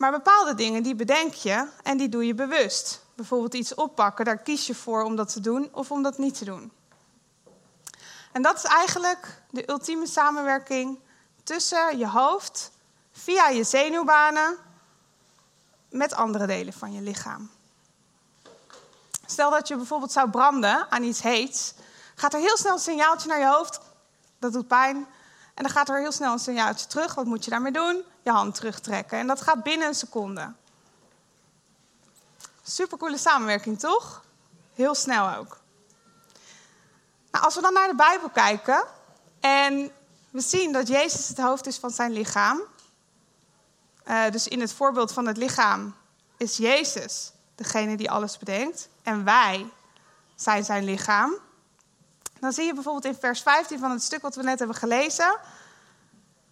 Maar 0.00 0.10
bepaalde 0.10 0.54
dingen, 0.54 0.82
die 0.82 0.94
bedenk 0.94 1.34
je 1.34 1.68
en 1.82 1.96
die 1.96 2.08
doe 2.08 2.26
je 2.26 2.34
bewust. 2.34 3.04
Bijvoorbeeld 3.14 3.54
iets 3.54 3.74
oppakken, 3.74 4.24
daar 4.24 4.38
kies 4.38 4.66
je 4.66 4.74
voor 4.74 5.02
om 5.02 5.16
dat 5.16 5.32
te 5.32 5.40
doen 5.40 5.68
of 5.72 5.90
om 5.90 6.02
dat 6.02 6.18
niet 6.18 6.38
te 6.38 6.44
doen. 6.44 6.72
En 8.32 8.42
dat 8.42 8.56
is 8.56 8.64
eigenlijk 8.64 9.42
de 9.50 9.70
ultieme 9.70 10.06
samenwerking 10.06 10.98
tussen 11.42 11.98
je 11.98 12.08
hoofd, 12.08 12.70
via 13.12 13.48
je 13.48 13.64
zenuwbanen, 13.64 14.56
met 15.90 16.14
andere 16.14 16.46
delen 16.46 16.72
van 16.72 16.92
je 16.92 17.00
lichaam. 17.00 17.50
Stel 19.26 19.50
dat 19.50 19.68
je 19.68 19.76
bijvoorbeeld 19.76 20.12
zou 20.12 20.30
branden 20.30 20.90
aan 20.90 21.02
iets 21.02 21.22
heets, 21.22 21.74
gaat 22.14 22.34
er 22.34 22.40
heel 22.40 22.56
snel 22.56 22.72
een 22.72 22.78
signaaltje 22.78 23.28
naar 23.28 23.38
je 23.38 23.48
hoofd. 23.48 23.80
Dat 24.38 24.52
doet 24.52 24.68
pijn. 24.68 25.06
En 25.54 25.62
dan 25.62 25.72
gaat 25.72 25.88
er 25.88 26.00
heel 26.00 26.12
snel 26.12 26.32
een 26.32 26.38
signaaltje 26.38 26.86
terug. 26.86 27.14
Wat 27.14 27.24
moet 27.24 27.44
je 27.44 27.50
daarmee 27.50 27.72
doen? 27.72 28.02
Je 28.22 28.30
hand 28.30 28.54
terugtrekken. 28.54 29.18
En 29.18 29.26
dat 29.26 29.40
gaat 29.40 29.62
binnen 29.62 29.88
een 29.88 29.94
seconde. 29.94 30.52
Supercoole 32.62 33.18
samenwerking, 33.18 33.78
toch? 33.78 34.24
Heel 34.74 34.94
snel 34.94 35.36
ook. 35.36 35.58
Nou, 37.30 37.44
als 37.44 37.54
we 37.54 37.60
dan 37.60 37.72
naar 37.72 37.88
de 37.88 37.94
Bijbel 37.94 38.30
kijken 38.30 38.84
en 39.40 39.90
we 40.30 40.40
zien 40.40 40.72
dat 40.72 40.88
Jezus 40.88 41.28
het 41.28 41.38
hoofd 41.38 41.66
is 41.66 41.76
van 41.76 41.90
zijn 41.90 42.12
lichaam. 42.12 42.60
Uh, 44.06 44.30
dus 44.30 44.48
in 44.48 44.60
het 44.60 44.72
voorbeeld 44.72 45.12
van 45.12 45.26
het 45.26 45.36
lichaam 45.36 45.94
is 46.36 46.56
Jezus 46.56 47.32
degene 47.54 47.96
die 47.96 48.10
alles 48.10 48.38
bedenkt. 48.38 48.88
En 49.02 49.24
wij 49.24 49.66
zijn 50.34 50.64
zijn 50.64 50.84
lichaam. 50.84 51.34
Dan 52.40 52.52
zie 52.52 52.64
je 52.64 52.74
bijvoorbeeld 52.74 53.04
in 53.04 53.20
vers 53.20 53.42
15 53.42 53.78
van 53.78 53.90
het 53.90 54.02
stuk 54.02 54.22
wat 54.22 54.34
we 54.34 54.42
net 54.42 54.58
hebben 54.58 54.76
gelezen. 54.76 55.38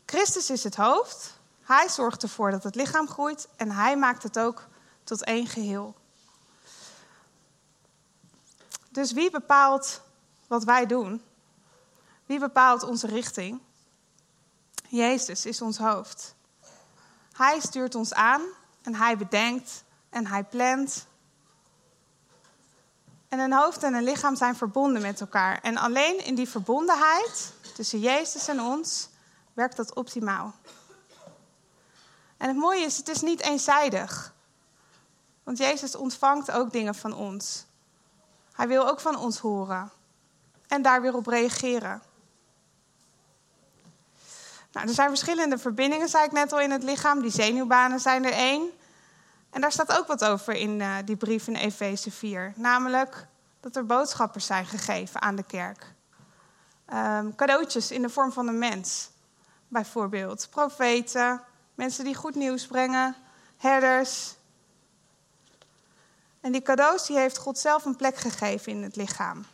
Christus 0.06 0.50
is 0.50 0.64
het 0.64 0.76
hoofd. 0.76 1.32
Hij 1.62 1.88
zorgt 1.88 2.22
ervoor 2.22 2.50
dat 2.50 2.62
het 2.62 2.74
lichaam 2.74 3.08
groeit 3.08 3.48
en 3.56 3.70
hij 3.70 3.96
maakt 3.96 4.22
het 4.22 4.38
ook 4.38 4.66
tot 5.04 5.24
één 5.24 5.46
geheel. 5.46 5.94
Dus 8.90 9.12
wie 9.12 9.30
bepaalt 9.30 10.00
wat 10.46 10.64
wij 10.64 10.86
doen? 10.86 11.22
Wie 12.26 12.38
bepaalt 12.38 12.82
onze 12.82 13.06
richting? 13.06 13.60
Jezus 14.88 15.46
is 15.46 15.62
ons 15.62 15.78
hoofd. 15.78 16.34
Hij 17.32 17.60
stuurt 17.60 17.94
ons 17.94 18.14
aan 18.14 18.42
en 18.82 18.94
hij 18.94 19.16
bedenkt 19.16 19.84
en 20.10 20.26
hij 20.26 20.44
plant. 20.44 21.06
En 23.28 23.38
een 23.38 23.52
hoofd 23.52 23.82
en 23.82 23.94
een 23.94 24.02
lichaam 24.02 24.36
zijn 24.36 24.56
verbonden 24.56 25.02
met 25.02 25.20
elkaar. 25.20 25.58
En 25.62 25.76
alleen 25.76 26.24
in 26.24 26.34
die 26.34 26.48
verbondenheid 26.48 27.52
tussen 27.74 28.00
Jezus 28.00 28.48
en 28.48 28.60
ons 28.60 29.08
werkt 29.52 29.76
dat 29.76 29.94
optimaal. 29.94 30.54
En 32.36 32.48
het 32.48 32.56
mooie 32.56 32.84
is, 32.84 32.96
het 32.96 33.08
is 33.08 33.20
niet 33.20 33.40
eenzijdig. 33.40 34.34
Want 35.42 35.58
Jezus 35.58 35.94
ontvangt 35.94 36.50
ook 36.50 36.72
dingen 36.72 36.94
van 36.94 37.12
ons. 37.12 37.64
Hij 38.52 38.68
wil 38.68 38.88
ook 38.88 39.00
van 39.00 39.18
ons 39.18 39.38
horen. 39.38 39.90
En 40.68 40.82
daar 40.82 41.02
weer 41.02 41.14
op 41.14 41.26
reageren. 41.26 42.02
Nou, 44.72 44.88
er 44.88 44.94
zijn 44.94 45.08
verschillende 45.08 45.58
verbindingen, 45.58 46.08
zei 46.08 46.24
ik 46.24 46.32
net 46.32 46.52
al, 46.52 46.60
in 46.60 46.70
het 46.70 46.82
lichaam. 46.82 47.20
Die 47.20 47.30
zenuwbanen 47.30 48.00
zijn 48.00 48.24
er 48.24 48.32
één. 48.32 48.70
En 49.50 49.60
daar 49.60 49.72
staat 49.72 49.98
ook 49.98 50.06
wat 50.06 50.24
over 50.24 50.54
in 50.54 50.80
uh, 50.80 50.96
die 51.04 51.16
brief 51.16 51.46
in 51.46 51.56
Efeze 51.56 52.10
4. 52.10 52.52
Namelijk 52.56 53.26
dat 53.60 53.76
er 53.76 53.86
boodschappers 53.86 54.46
zijn 54.46 54.66
gegeven 54.66 55.22
aan 55.22 55.36
de 55.36 55.42
kerk. 55.42 55.94
Um, 56.94 57.34
cadeautjes 57.34 57.90
in 57.90 58.02
de 58.02 58.08
vorm 58.08 58.32
van 58.32 58.48
een 58.48 58.58
mens. 58.58 59.10
Bijvoorbeeld 59.68 60.48
profeten, 60.50 61.42
mensen 61.74 62.04
die 62.04 62.14
goed 62.14 62.34
nieuws 62.34 62.66
brengen, 62.66 63.16
herders. 63.56 64.34
En 66.40 66.52
die 66.52 66.62
cadeaus 66.62 67.06
die 67.06 67.18
heeft 67.18 67.38
God 67.38 67.58
zelf 67.58 67.84
een 67.84 67.96
plek 67.96 68.16
gegeven 68.16 68.72
in 68.72 68.82
het 68.82 68.96
lichaam. 68.96 69.44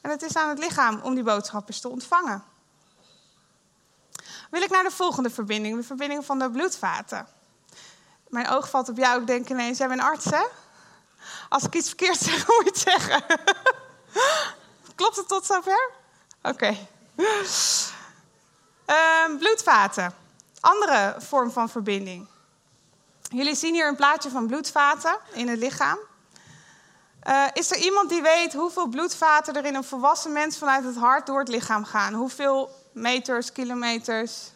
En 0.00 0.10
het 0.10 0.22
is 0.22 0.36
aan 0.36 0.48
het 0.48 0.58
lichaam 0.58 1.00
om 1.00 1.14
die 1.14 1.24
boodschappers 1.24 1.80
te 1.80 1.88
ontvangen. 1.88 2.44
Wil 4.50 4.62
ik 4.62 4.70
naar 4.70 4.84
de 4.84 4.90
volgende 4.90 5.30
verbinding, 5.30 5.76
de 5.76 5.82
verbinding 5.82 6.24
van 6.24 6.38
de 6.38 6.50
bloedvaten. 6.50 7.26
Mijn 8.30 8.48
oog 8.48 8.70
valt 8.70 8.88
op 8.88 8.96
jou, 8.96 9.20
ik 9.20 9.26
denk 9.26 9.48
ineens, 9.48 9.78
jij 9.78 9.88
bent 9.88 10.00
arts 10.00 10.24
hè? 10.24 10.44
Als 11.48 11.64
ik 11.64 11.74
iets 11.74 11.88
verkeerd 11.88 12.18
zeg, 12.18 12.46
moet 12.46 12.56
je 12.56 12.64
het 12.64 12.78
zeggen. 12.78 13.22
Klopt 14.94 15.16
het 15.16 15.28
tot 15.28 15.46
zover? 15.46 15.90
Oké. 16.42 16.76
Ehm, 18.84 19.36
bloedvaten. 19.38 20.14
Andere 20.60 21.14
vorm 21.18 21.50
van 21.50 21.68
verbinding. 21.68 22.28
Jullie 23.32 23.54
zien 23.54 23.74
hier 23.74 23.88
een 23.88 23.96
plaatje 23.96 24.30
van 24.30 24.46
bloedvaten 24.46 25.18
in 25.32 25.48
het 25.48 25.58
lichaam. 25.58 25.98
Uh, 27.28 27.44
is 27.52 27.70
er 27.70 27.76
iemand 27.76 28.08
die 28.08 28.22
weet 28.22 28.52
hoeveel 28.52 28.86
bloedvaten 28.86 29.54
er 29.54 29.64
in 29.64 29.74
een 29.74 29.84
volwassen 29.84 30.32
mens 30.32 30.58
vanuit 30.58 30.84
het 30.84 30.96
hart 30.96 31.26
door 31.26 31.38
het 31.38 31.48
lichaam 31.48 31.84
gaan? 31.84 32.14
Hoeveel 32.14 32.70
meters, 32.92 33.52
kilometers? 33.52 34.50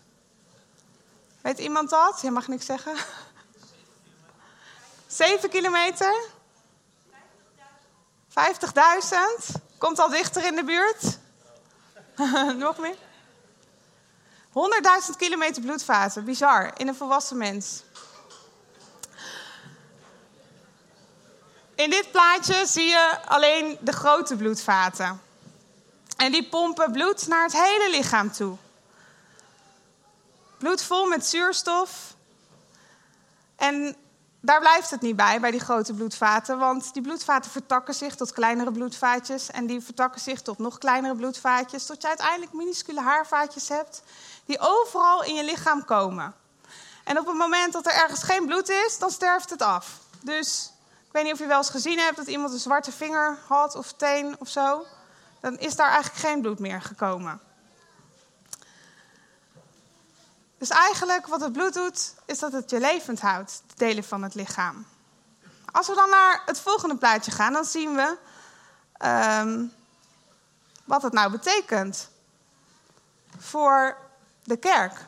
Weet 1.40 1.58
iemand 1.58 1.90
dat? 1.90 2.20
Je 2.22 2.30
mag 2.30 2.48
niks 2.48 2.66
zeggen. 2.66 2.94
7 5.14 5.50
kilometer? 5.50 6.24
50.000? 8.28 8.34
Komt 9.78 9.98
al 9.98 10.08
dichter 10.08 10.44
in 10.44 10.54
de 10.54 10.64
buurt? 10.64 11.18
Nog 12.58 12.78
meer? 12.78 12.96
100.000 14.48 15.16
kilometer 15.16 15.62
bloedvaten, 15.62 16.24
bizar, 16.24 16.72
in 16.76 16.88
een 16.88 16.94
volwassen 16.94 17.36
mens. 17.36 17.82
In 21.74 21.90
dit 21.90 22.10
plaatje 22.10 22.66
zie 22.66 22.86
je 22.86 23.18
alleen 23.26 23.78
de 23.80 23.92
grote 23.92 24.36
bloedvaten. 24.36 25.22
En 26.16 26.32
die 26.32 26.48
pompen 26.48 26.92
bloed 26.92 27.26
naar 27.26 27.42
het 27.42 27.52
hele 27.52 27.90
lichaam 27.90 28.32
toe. 28.32 28.56
Bloed 30.58 30.82
vol 30.82 31.06
met 31.06 31.26
zuurstof. 31.26 32.14
En 33.56 33.96
daar 34.44 34.60
blijft 34.60 34.90
het 34.90 35.00
niet 35.00 35.16
bij, 35.16 35.40
bij 35.40 35.50
die 35.50 35.60
grote 35.60 35.94
bloedvaten. 35.94 36.58
Want 36.58 36.92
die 36.92 37.02
bloedvaten 37.02 37.50
vertakken 37.50 37.94
zich 37.94 38.14
tot 38.14 38.32
kleinere 38.32 38.72
bloedvaatjes. 38.72 39.50
En 39.50 39.66
die 39.66 39.80
vertakken 39.80 40.20
zich 40.20 40.42
tot 40.42 40.58
nog 40.58 40.78
kleinere 40.78 41.14
bloedvaatjes. 41.14 41.86
Tot 41.86 42.02
je 42.02 42.08
uiteindelijk 42.08 42.52
minuscule 42.52 43.00
haarvaatjes 43.00 43.68
hebt. 43.68 44.02
Die 44.44 44.58
overal 44.58 45.24
in 45.24 45.34
je 45.34 45.44
lichaam 45.44 45.84
komen. 45.84 46.34
En 47.04 47.18
op 47.18 47.26
het 47.26 47.36
moment 47.36 47.72
dat 47.72 47.86
er 47.86 47.92
ergens 47.92 48.22
geen 48.22 48.46
bloed 48.46 48.68
is, 48.68 48.98
dan 48.98 49.10
sterft 49.10 49.50
het 49.50 49.62
af. 49.62 49.98
Dus 50.20 50.72
ik 51.06 51.12
weet 51.12 51.24
niet 51.24 51.32
of 51.32 51.38
je 51.38 51.46
wel 51.46 51.58
eens 51.58 51.70
gezien 51.70 51.98
hebt 51.98 52.16
dat 52.16 52.26
iemand 52.26 52.52
een 52.52 52.58
zwarte 52.58 52.92
vinger 52.92 53.38
had 53.46 53.76
of 53.76 53.92
teen 53.92 54.36
of 54.38 54.48
zo. 54.48 54.86
Dan 55.40 55.58
is 55.58 55.76
daar 55.76 55.90
eigenlijk 55.90 56.26
geen 56.26 56.40
bloed 56.40 56.58
meer 56.58 56.82
gekomen. 56.82 57.40
Dus 60.64 60.76
eigenlijk 60.76 61.26
wat 61.26 61.40
het 61.40 61.52
bloed 61.52 61.74
doet, 61.74 62.14
is 62.26 62.38
dat 62.38 62.52
het 62.52 62.70
je 62.70 62.80
levend 62.80 63.20
houdt, 63.20 63.62
de 63.66 63.74
delen 63.76 64.04
van 64.04 64.22
het 64.22 64.34
lichaam. 64.34 64.86
Als 65.72 65.86
we 65.86 65.94
dan 65.94 66.10
naar 66.10 66.42
het 66.46 66.60
volgende 66.60 66.96
plaatje 66.96 67.30
gaan, 67.30 67.52
dan 67.52 67.64
zien 67.64 67.94
we 67.94 68.16
um, 69.06 69.72
wat 70.84 71.02
het 71.02 71.12
nou 71.12 71.30
betekent 71.30 72.08
voor 73.38 73.96
de 74.44 74.56
kerk. 74.56 75.06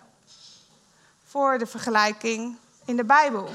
Voor 1.24 1.58
de 1.58 1.66
vergelijking 1.66 2.56
in 2.84 2.96
de 2.96 3.04
Bijbel. 3.04 3.50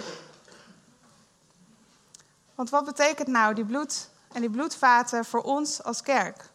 Want 2.55 2.70
wat 2.70 2.86
betekent 2.86 3.27
nou 3.27 3.53
die 3.53 3.65
bloed 3.65 4.10
en 4.31 4.41
die 4.41 4.50
bloedvaten 4.50 5.25
voor 5.25 5.41
ons 5.41 5.84
als 5.84 6.01
kerk? 6.01 6.50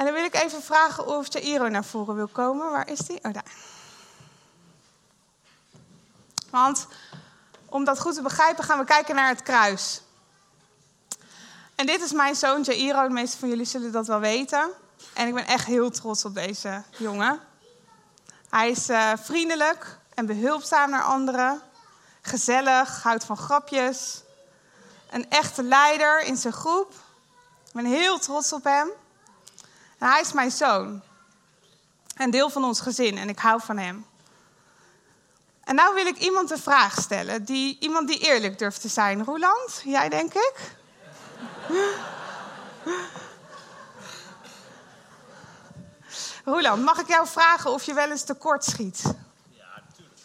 En 0.00 0.06
dan 0.06 0.14
wil 0.14 0.24
ik 0.24 0.34
even 0.34 0.62
vragen 0.62 1.06
of 1.06 1.32
Jairo 1.32 1.68
naar 1.68 1.84
voren 1.84 2.14
wil 2.14 2.28
komen. 2.28 2.70
Waar 2.70 2.88
is 2.88 2.98
die? 2.98 3.18
Oh, 3.22 3.32
daar. 3.32 3.44
Want 6.50 6.86
om 7.66 7.84
dat 7.84 8.00
goed 8.00 8.14
te 8.14 8.22
begrijpen 8.22 8.64
gaan 8.64 8.78
we 8.78 8.84
kijken 8.84 9.14
naar 9.14 9.28
het 9.28 9.42
kruis. 9.42 10.02
En 11.74 11.86
dit 11.86 12.00
is 12.02 12.12
mijn 12.12 12.34
zoon 12.34 12.62
Jairo. 12.62 13.02
De 13.02 13.14
meeste 13.14 13.38
van 13.38 13.48
jullie 13.48 13.64
zullen 13.64 13.92
dat 13.92 14.06
wel 14.06 14.20
weten. 14.20 14.70
En 15.12 15.28
ik 15.28 15.34
ben 15.34 15.46
echt 15.46 15.66
heel 15.66 15.90
trots 15.90 16.24
op 16.24 16.34
deze 16.34 16.82
jongen. 16.96 17.40
Hij 18.50 18.70
is 18.70 18.88
uh, 18.88 19.12
vriendelijk 19.16 19.98
en 20.14 20.26
behulpzaam 20.26 20.90
naar 20.90 21.04
anderen. 21.04 21.62
Gezellig, 22.20 23.02
houdt 23.02 23.24
van 23.24 23.36
grapjes. 23.36 24.22
Een 25.10 25.30
echte 25.30 25.62
leider 25.62 26.22
in 26.22 26.36
zijn 26.36 26.52
groep. 26.52 26.92
Ik 27.66 27.72
ben 27.72 27.84
heel 27.84 28.18
trots 28.18 28.52
op 28.52 28.64
hem. 28.64 28.90
En 30.00 30.08
hij 30.08 30.20
is 30.20 30.32
mijn 30.32 30.50
zoon. 30.50 31.02
Een 32.16 32.30
deel 32.30 32.50
van 32.50 32.64
ons 32.64 32.80
gezin 32.80 33.18
en 33.18 33.28
ik 33.28 33.38
hou 33.38 33.60
van 33.62 33.78
hem. 33.78 34.06
En 35.64 35.74
nou 35.74 35.94
wil 35.94 36.06
ik 36.06 36.18
iemand 36.18 36.50
een 36.50 36.58
vraag 36.58 37.00
stellen. 37.00 37.44
Die, 37.44 37.76
iemand 37.80 38.08
die 38.08 38.18
eerlijk 38.18 38.58
durft 38.58 38.80
te 38.80 38.88
zijn. 38.88 39.24
Roland, 39.24 39.82
jij 39.84 40.08
denk 40.08 40.34
ik? 40.34 40.54
Roland, 46.44 46.84
mag 46.84 46.98
ik 46.98 47.08
jou 47.08 47.26
vragen 47.26 47.70
of 47.70 47.82
je 47.82 47.94
wel 47.94 48.10
eens 48.10 48.24
tekort 48.24 48.64
schiet? 48.64 49.02
Ja, 49.48 49.82
natuurlijk. 49.88 50.20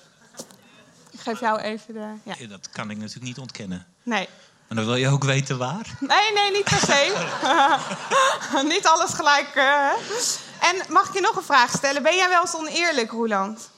Ik 1.11 1.19
geef 1.19 1.39
jou 1.39 1.59
even 1.59 1.93
de... 1.93 2.13
Ja. 2.23 2.47
Dat 2.47 2.69
kan 2.69 2.89
ik 2.89 2.97
natuurlijk 2.97 3.25
niet 3.25 3.37
ontkennen. 3.37 3.85
Nee. 4.03 4.29
Maar 4.67 4.77
dan 4.77 4.85
wil 4.85 4.95
je 4.95 5.07
ook 5.07 5.23
weten 5.23 5.57
waar? 5.57 5.97
Nee, 5.99 6.33
nee, 6.33 6.51
niet 6.51 6.63
per 6.63 6.79
se. 6.79 7.13
niet 8.63 8.87
alles 8.87 9.13
gelijk. 9.13 9.55
Uh... 9.55 9.89
En 10.59 10.75
mag 10.89 11.07
ik 11.07 11.13
je 11.13 11.21
nog 11.21 11.35
een 11.35 11.43
vraag 11.43 11.71
stellen? 11.71 12.03
Ben 12.03 12.15
jij 12.15 12.29
wel 12.29 12.41
eens 12.41 12.55
oneerlijk, 12.55 13.11
Roland? 13.11 13.69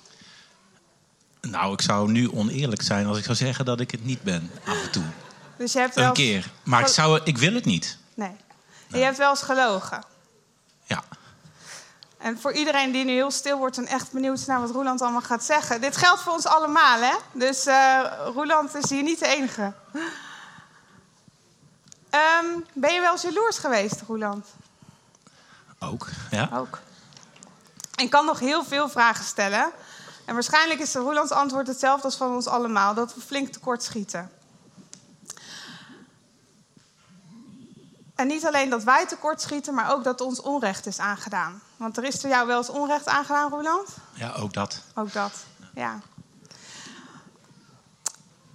Nou, 1.42 1.74
ik 1.74 1.82
zou 1.82 2.12
nu 2.12 2.32
oneerlijk 2.32 2.82
zijn 2.82 3.08
als 3.08 3.18
ik 3.18 3.24
zou 3.24 3.36
zeggen 3.38 3.66
dat 3.66 3.80
ik 3.80 3.92
het 3.92 4.06
niet 4.06 4.22
ben, 4.22 4.52
af 4.66 4.84
en 4.84 4.92
toe. 4.92 5.04
Dus 5.58 5.74
je 5.74 5.80
hebt 5.80 5.96
wel 5.96 6.08
Een 6.08 6.14
keer. 6.14 6.52
Maar 6.64 6.82
ik, 6.82 6.88
zou, 6.88 7.22
ik 7.24 7.38
wil 7.38 7.54
het 7.54 7.66
niet. 7.66 7.98
Nee. 8.14 8.36
nee. 8.88 9.00
Je 9.00 9.06
hebt 9.06 9.18
wel 9.18 9.30
eens 9.30 9.42
gelogen. 9.42 10.04
Ja. 10.84 11.04
En 12.18 12.40
voor 12.40 12.54
iedereen 12.54 12.92
die 12.92 13.06
nu 13.06 13.12
heel 13.12 13.32
stil 13.32 13.58
wordt 13.58 13.78
en 13.78 13.88
echt 13.88 14.12
benieuwd 14.12 14.38
is 14.38 14.46
naar 14.46 14.62
wat 14.62 14.72
Roland 14.72 15.02
allemaal 15.02 15.22
gaat 15.22 15.44
zeggen. 15.44 15.82
Dit 15.82 15.98
geldt 15.98 16.22
voor 16.22 16.34
ons 16.34 16.46
allemaal, 16.46 17.00
hè? 17.02 17.14
Dus 17.32 17.68
uh, 17.68 18.02
Roland 18.34 18.76
is 18.76 18.90
hier 18.90 19.04
niet 19.04 19.20
de 19.20 19.28
enige. 19.28 19.74
Um, 22.18 22.66
ben 22.74 22.94
je 22.94 23.02
wel 23.02 23.12
eens 23.12 23.22
jaloers 23.22 23.58
geweest, 23.58 24.02
Roland? 24.08 24.48
Ook, 25.80 26.08
ja. 26.32 26.50
Ook. 26.54 26.80
Ik 27.96 28.10
kan 28.10 28.26
nog 28.26 28.40
heel 28.40 28.64
veel 28.64 28.90
vragen 28.90 29.26
stellen. 29.26 29.72
En 30.26 30.34
waarschijnlijk 30.34 30.80
is 30.80 30.96
Roelands 30.96 31.32
antwoord 31.32 31.68
hetzelfde 31.68 32.04
als 32.04 32.16
van 32.16 32.36
ons 32.36 32.48
allemaal: 32.48 32.94
dat 32.94 33.14
we 33.14 33.22
flink 33.22 33.48
tekort 33.52 33.84
schieten. 33.84 34.32
En 38.16 38.28
niet 38.28 38.46
alleen 38.46 38.70
dat 38.70 38.84
wij 38.84 39.08
tekort 39.08 39.42
schieten, 39.42 39.74
maar 39.74 39.92
ook 39.92 40.04
dat 40.04 40.22
ons 40.22 40.42
onrecht 40.42 40.86
is 40.86 41.00
aangedaan. 41.00 41.62
Want 41.76 41.98
er 41.98 42.04
is 42.04 42.24
er 42.24 42.30
jou 42.30 42.48
wel 42.48 42.58
eens 42.58 42.70
onrecht 42.70 43.08
aangedaan, 43.08 43.50
Roland? 43.50 43.90
Ja, 44.14 44.34
ook 44.34 44.54
dat. 44.54 44.82
Ook 44.96 45.14
dat, 45.14 45.32
ja. 45.74 46.00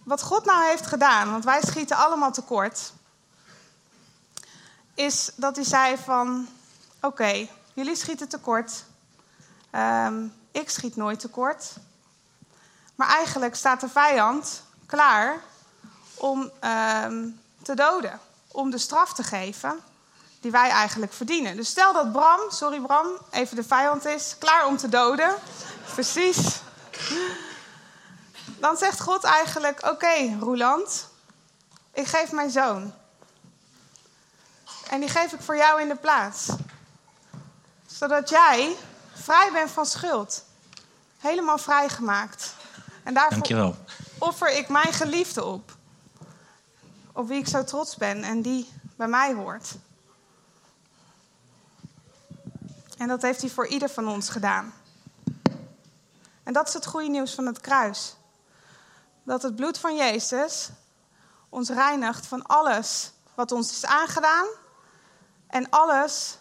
Wat 0.04 0.22
God 0.22 0.44
nou 0.44 0.68
heeft 0.68 0.86
gedaan, 0.86 1.30
want 1.30 1.44
wij 1.44 1.60
schieten 1.62 1.96
allemaal 1.96 2.32
tekort 2.32 2.92
is 4.94 5.30
dat 5.36 5.56
hij 5.56 5.64
zei 5.64 5.96
van... 5.96 6.48
Oké, 7.00 7.48
jullie 7.74 7.96
schieten 7.96 8.28
tekort. 8.28 8.84
Um, 9.72 10.34
ik 10.50 10.70
schiet 10.70 10.96
nooit 10.96 11.20
tekort. 11.20 11.72
Maar 12.94 13.08
eigenlijk 13.08 13.54
staat 13.54 13.80
de 13.80 13.88
vijand 13.88 14.62
klaar 14.86 15.40
om 16.14 16.40
um, 16.40 17.40
te 17.62 17.74
doden. 17.74 18.20
Om 18.48 18.70
de 18.70 18.78
straf 18.78 19.12
te 19.12 19.22
geven 19.22 19.80
die 20.40 20.50
wij 20.50 20.70
eigenlijk 20.70 21.12
verdienen. 21.12 21.56
Dus 21.56 21.68
stel 21.68 21.92
dat 21.92 22.12
Bram, 22.12 22.40
sorry 22.48 22.80
Bram, 22.80 23.06
even 23.30 23.56
de 23.56 23.64
vijand 23.64 24.04
is, 24.04 24.36
klaar 24.38 24.66
om 24.66 24.76
te 24.76 24.88
doden. 24.88 25.34
Precies. 25.94 26.60
Dan 28.44 28.76
zegt 28.76 29.00
God 29.00 29.24
eigenlijk: 29.24 29.78
Oké, 29.78 29.90
okay, 29.90 30.36
Roeland, 30.40 31.08
ik 31.92 32.06
geef 32.06 32.32
mijn 32.32 32.50
zoon. 32.50 32.94
En 34.92 35.00
die 35.00 35.08
geef 35.08 35.32
ik 35.32 35.40
voor 35.40 35.56
jou 35.56 35.80
in 35.80 35.88
de 35.88 35.96
plaats. 35.96 36.48
Zodat 37.86 38.28
jij 38.28 38.76
vrij 39.12 39.50
bent 39.52 39.70
van 39.70 39.86
schuld. 39.86 40.44
Helemaal 41.18 41.58
vrijgemaakt. 41.58 42.54
En 43.02 43.14
daarvoor 43.14 43.32
Dankjewel. 43.32 43.76
offer 44.18 44.56
ik 44.56 44.68
mijn 44.68 44.92
geliefde 44.92 45.44
op. 45.44 45.76
Op 47.12 47.28
wie 47.28 47.38
ik 47.38 47.48
zo 47.48 47.64
trots 47.64 47.96
ben 47.96 48.22
en 48.22 48.42
die 48.42 48.72
bij 48.96 49.08
mij 49.08 49.34
hoort. 49.34 49.74
En 52.98 53.08
dat 53.08 53.22
heeft 53.22 53.40
hij 53.40 53.50
voor 53.50 53.66
ieder 53.66 53.88
van 53.88 54.08
ons 54.08 54.28
gedaan. 54.28 54.74
En 56.42 56.52
dat 56.52 56.68
is 56.68 56.74
het 56.74 56.86
goede 56.86 57.08
nieuws 57.08 57.34
van 57.34 57.46
het 57.46 57.60
kruis. 57.60 58.16
Dat 59.22 59.42
het 59.42 59.56
bloed 59.56 59.78
van 59.78 59.96
Jezus 59.96 60.68
ons 61.48 61.68
reinigt 61.68 62.26
van 62.26 62.46
alles 62.46 63.12
wat 63.34 63.52
ons 63.52 63.70
is 63.70 63.84
aangedaan 63.84 64.46
en 65.52 65.70
alles 65.70 66.38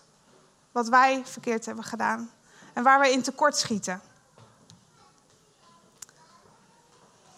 wat 0.71 0.87
wij 0.87 1.21
verkeerd 1.25 1.65
hebben 1.65 1.83
gedaan 1.83 2.31
en 2.73 2.83
waar 2.83 2.99
wij 2.99 3.11
in 3.11 3.21
tekort 3.21 3.57
schieten. 3.57 4.01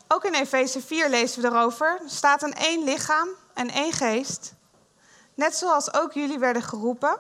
Ook 0.08 0.24
in 0.24 0.34
Efeze 0.34 0.82
4 0.82 1.10
lezen 1.10 1.42
we 1.42 1.48
erover. 1.48 2.00
Er 2.04 2.10
staat 2.10 2.44
een 2.44 2.54
één 2.54 2.84
lichaam 2.84 3.28
en 3.54 3.70
één 3.70 3.92
geest. 3.92 4.54
Net 5.34 5.56
zoals 5.56 5.94
ook 5.94 6.14
jullie 6.14 6.40
werden 6.40 6.62
geroepen. 6.62 7.20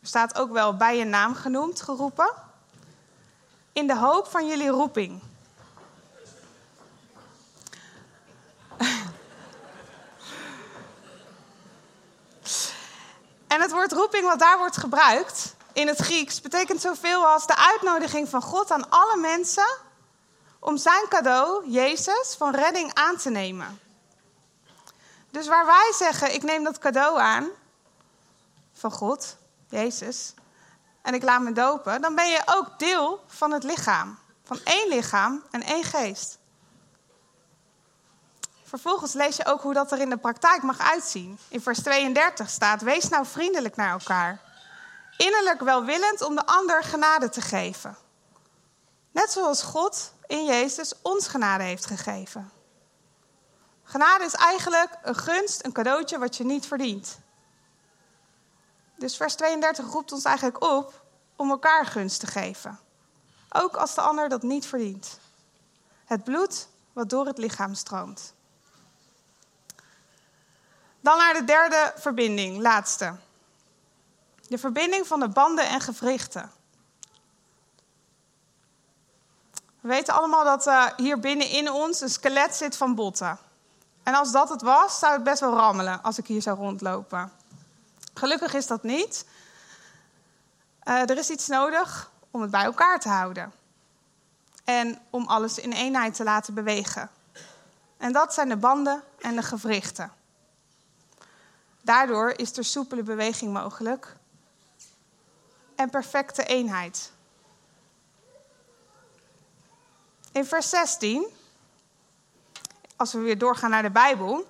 Er 0.00 0.06
staat 0.06 0.38
ook 0.38 0.50
wel 0.50 0.76
bij 0.76 0.98
je 0.98 1.04
naam 1.04 1.34
genoemd, 1.34 1.82
geroepen. 1.82 2.32
In 3.72 3.86
de 3.86 3.96
hoop 3.96 4.26
van 4.26 4.46
jullie 4.46 4.68
roeping. 4.68 5.22
Het 13.72 13.80
woord 13.80 14.00
roeping 14.00 14.24
wat 14.24 14.38
daar 14.38 14.58
wordt 14.58 14.76
gebruikt 14.76 15.54
in 15.72 15.86
het 15.86 15.98
Grieks 15.98 16.40
betekent 16.40 16.80
zoveel 16.80 17.26
als 17.26 17.46
de 17.46 17.56
uitnodiging 17.56 18.28
van 18.28 18.42
God 18.42 18.70
aan 18.70 18.90
alle 18.90 19.16
mensen 19.16 19.76
om 20.58 20.76
zijn 20.76 21.08
cadeau, 21.08 21.70
Jezus, 21.70 22.34
van 22.38 22.54
redding 22.54 22.94
aan 22.94 23.16
te 23.16 23.30
nemen. 23.30 23.80
Dus 25.30 25.46
waar 25.46 25.66
wij 25.66 25.92
zeggen, 25.96 26.34
ik 26.34 26.42
neem 26.42 26.64
dat 26.64 26.78
cadeau 26.78 27.20
aan 27.20 27.48
van 28.72 28.92
God, 28.92 29.36
Jezus, 29.68 30.34
en 31.02 31.14
ik 31.14 31.22
laat 31.22 31.42
me 31.42 31.52
dopen, 31.52 32.00
dan 32.00 32.14
ben 32.14 32.28
je 32.28 32.42
ook 32.46 32.78
deel 32.78 33.24
van 33.26 33.52
het 33.52 33.64
lichaam. 33.64 34.18
Van 34.44 34.60
één 34.64 34.88
lichaam 34.88 35.42
en 35.50 35.62
één 35.62 35.84
geest. 35.84 36.38
Vervolgens 38.72 39.12
lees 39.12 39.36
je 39.36 39.46
ook 39.46 39.62
hoe 39.62 39.74
dat 39.74 39.92
er 39.92 40.00
in 40.00 40.10
de 40.10 40.16
praktijk 40.16 40.62
mag 40.62 40.78
uitzien. 40.78 41.38
In 41.48 41.60
vers 41.60 41.82
32 41.82 42.50
staat: 42.50 42.82
Wees 42.82 43.08
nou 43.08 43.26
vriendelijk 43.26 43.76
naar 43.76 43.90
elkaar. 43.90 44.40
Innerlijk 45.16 45.60
welwillend 45.60 46.22
om 46.22 46.34
de 46.34 46.46
ander 46.46 46.82
genade 46.82 47.28
te 47.28 47.40
geven. 47.40 47.96
Net 49.10 49.32
zoals 49.32 49.62
God 49.62 50.12
in 50.26 50.44
Jezus 50.44 50.92
ons 51.02 51.28
genade 51.28 51.62
heeft 51.62 51.86
gegeven. 51.86 52.50
Genade 53.82 54.24
is 54.24 54.34
eigenlijk 54.34 54.98
een 55.02 55.16
gunst, 55.16 55.64
een 55.64 55.72
cadeautje 55.72 56.18
wat 56.18 56.36
je 56.36 56.44
niet 56.44 56.66
verdient. 56.66 57.18
Dus 58.96 59.16
vers 59.16 59.34
32 59.34 59.86
roept 59.86 60.12
ons 60.12 60.24
eigenlijk 60.24 60.64
op 60.64 61.04
om 61.36 61.50
elkaar 61.50 61.86
gunst 61.86 62.20
te 62.20 62.26
geven. 62.26 62.78
Ook 63.48 63.76
als 63.76 63.94
de 63.94 64.00
ander 64.00 64.28
dat 64.28 64.42
niet 64.42 64.66
verdient. 64.66 65.18
Het 66.04 66.24
bloed 66.24 66.68
wat 66.92 67.10
door 67.10 67.26
het 67.26 67.38
lichaam 67.38 67.74
stroomt. 67.74 68.34
Dan 71.02 71.18
naar 71.18 71.34
de 71.34 71.44
derde 71.44 71.92
verbinding, 71.96 72.60
laatste. 72.60 73.14
De 74.48 74.58
verbinding 74.58 75.06
van 75.06 75.20
de 75.20 75.28
banden 75.28 75.68
en 75.68 75.80
gewrichten. 75.80 76.50
We 79.80 79.88
weten 79.88 80.14
allemaal 80.14 80.44
dat 80.44 80.66
uh, 80.66 80.86
hier 80.96 81.20
binnenin 81.20 81.70
ons 81.70 82.00
een 82.00 82.08
skelet 82.08 82.54
zit 82.54 82.76
van 82.76 82.94
botten. 82.94 83.38
En 84.02 84.14
als 84.14 84.32
dat 84.32 84.48
het 84.48 84.62
was, 84.62 84.98
zou 84.98 85.12
het 85.12 85.24
best 85.24 85.40
wel 85.40 85.54
rammelen 85.56 86.02
als 86.02 86.18
ik 86.18 86.26
hier 86.26 86.42
zou 86.42 86.58
rondlopen. 86.58 87.32
Gelukkig 88.14 88.54
is 88.54 88.66
dat 88.66 88.82
niet. 88.82 89.26
Uh, 90.84 91.10
er 91.10 91.18
is 91.18 91.30
iets 91.30 91.46
nodig 91.46 92.10
om 92.30 92.40
het 92.40 92.50
bij 92.50 92.64
elkaar 92.64 93.00
te 93.00 93.08
houden. 93.08 93.52
En 94.64 94.98
om 95.10 95.26
alles 95.26 95.58
in 95.58 95.72
eenheid 95.72 96.14
te 96.14 96.24
laten 96.24 96.54
bewegen. 96.54 97.10
En 97.96 98.12
dat 98.12 98.34
zijn 98.34 98.48
de 98.48 98.56
banden 98.56 99.02
en 99.20 99.36
de 99.36 99.42
gewrichten. 99.42 100.12
Daardoor 101.82 102.30
is 102.30 102.56
er 102.56 102.64
soepele 102.64 103.02
beweging 103.02 103.52
mogelijk 103.52 104.16
en 105.74 105.90
perfecte 105.90 106.44
eenheid. 106.44 107.12
In 110.32 110.44
vers 110.44 110.68
16, 110.68 111.26
als 112.96 113.12
we 113.12 113.18
weer 113.18 113.38
doorgaan 113.38 113.70
naar 113.70 113.82
de 113.82 113.90
Bijbel, 113.90 114.46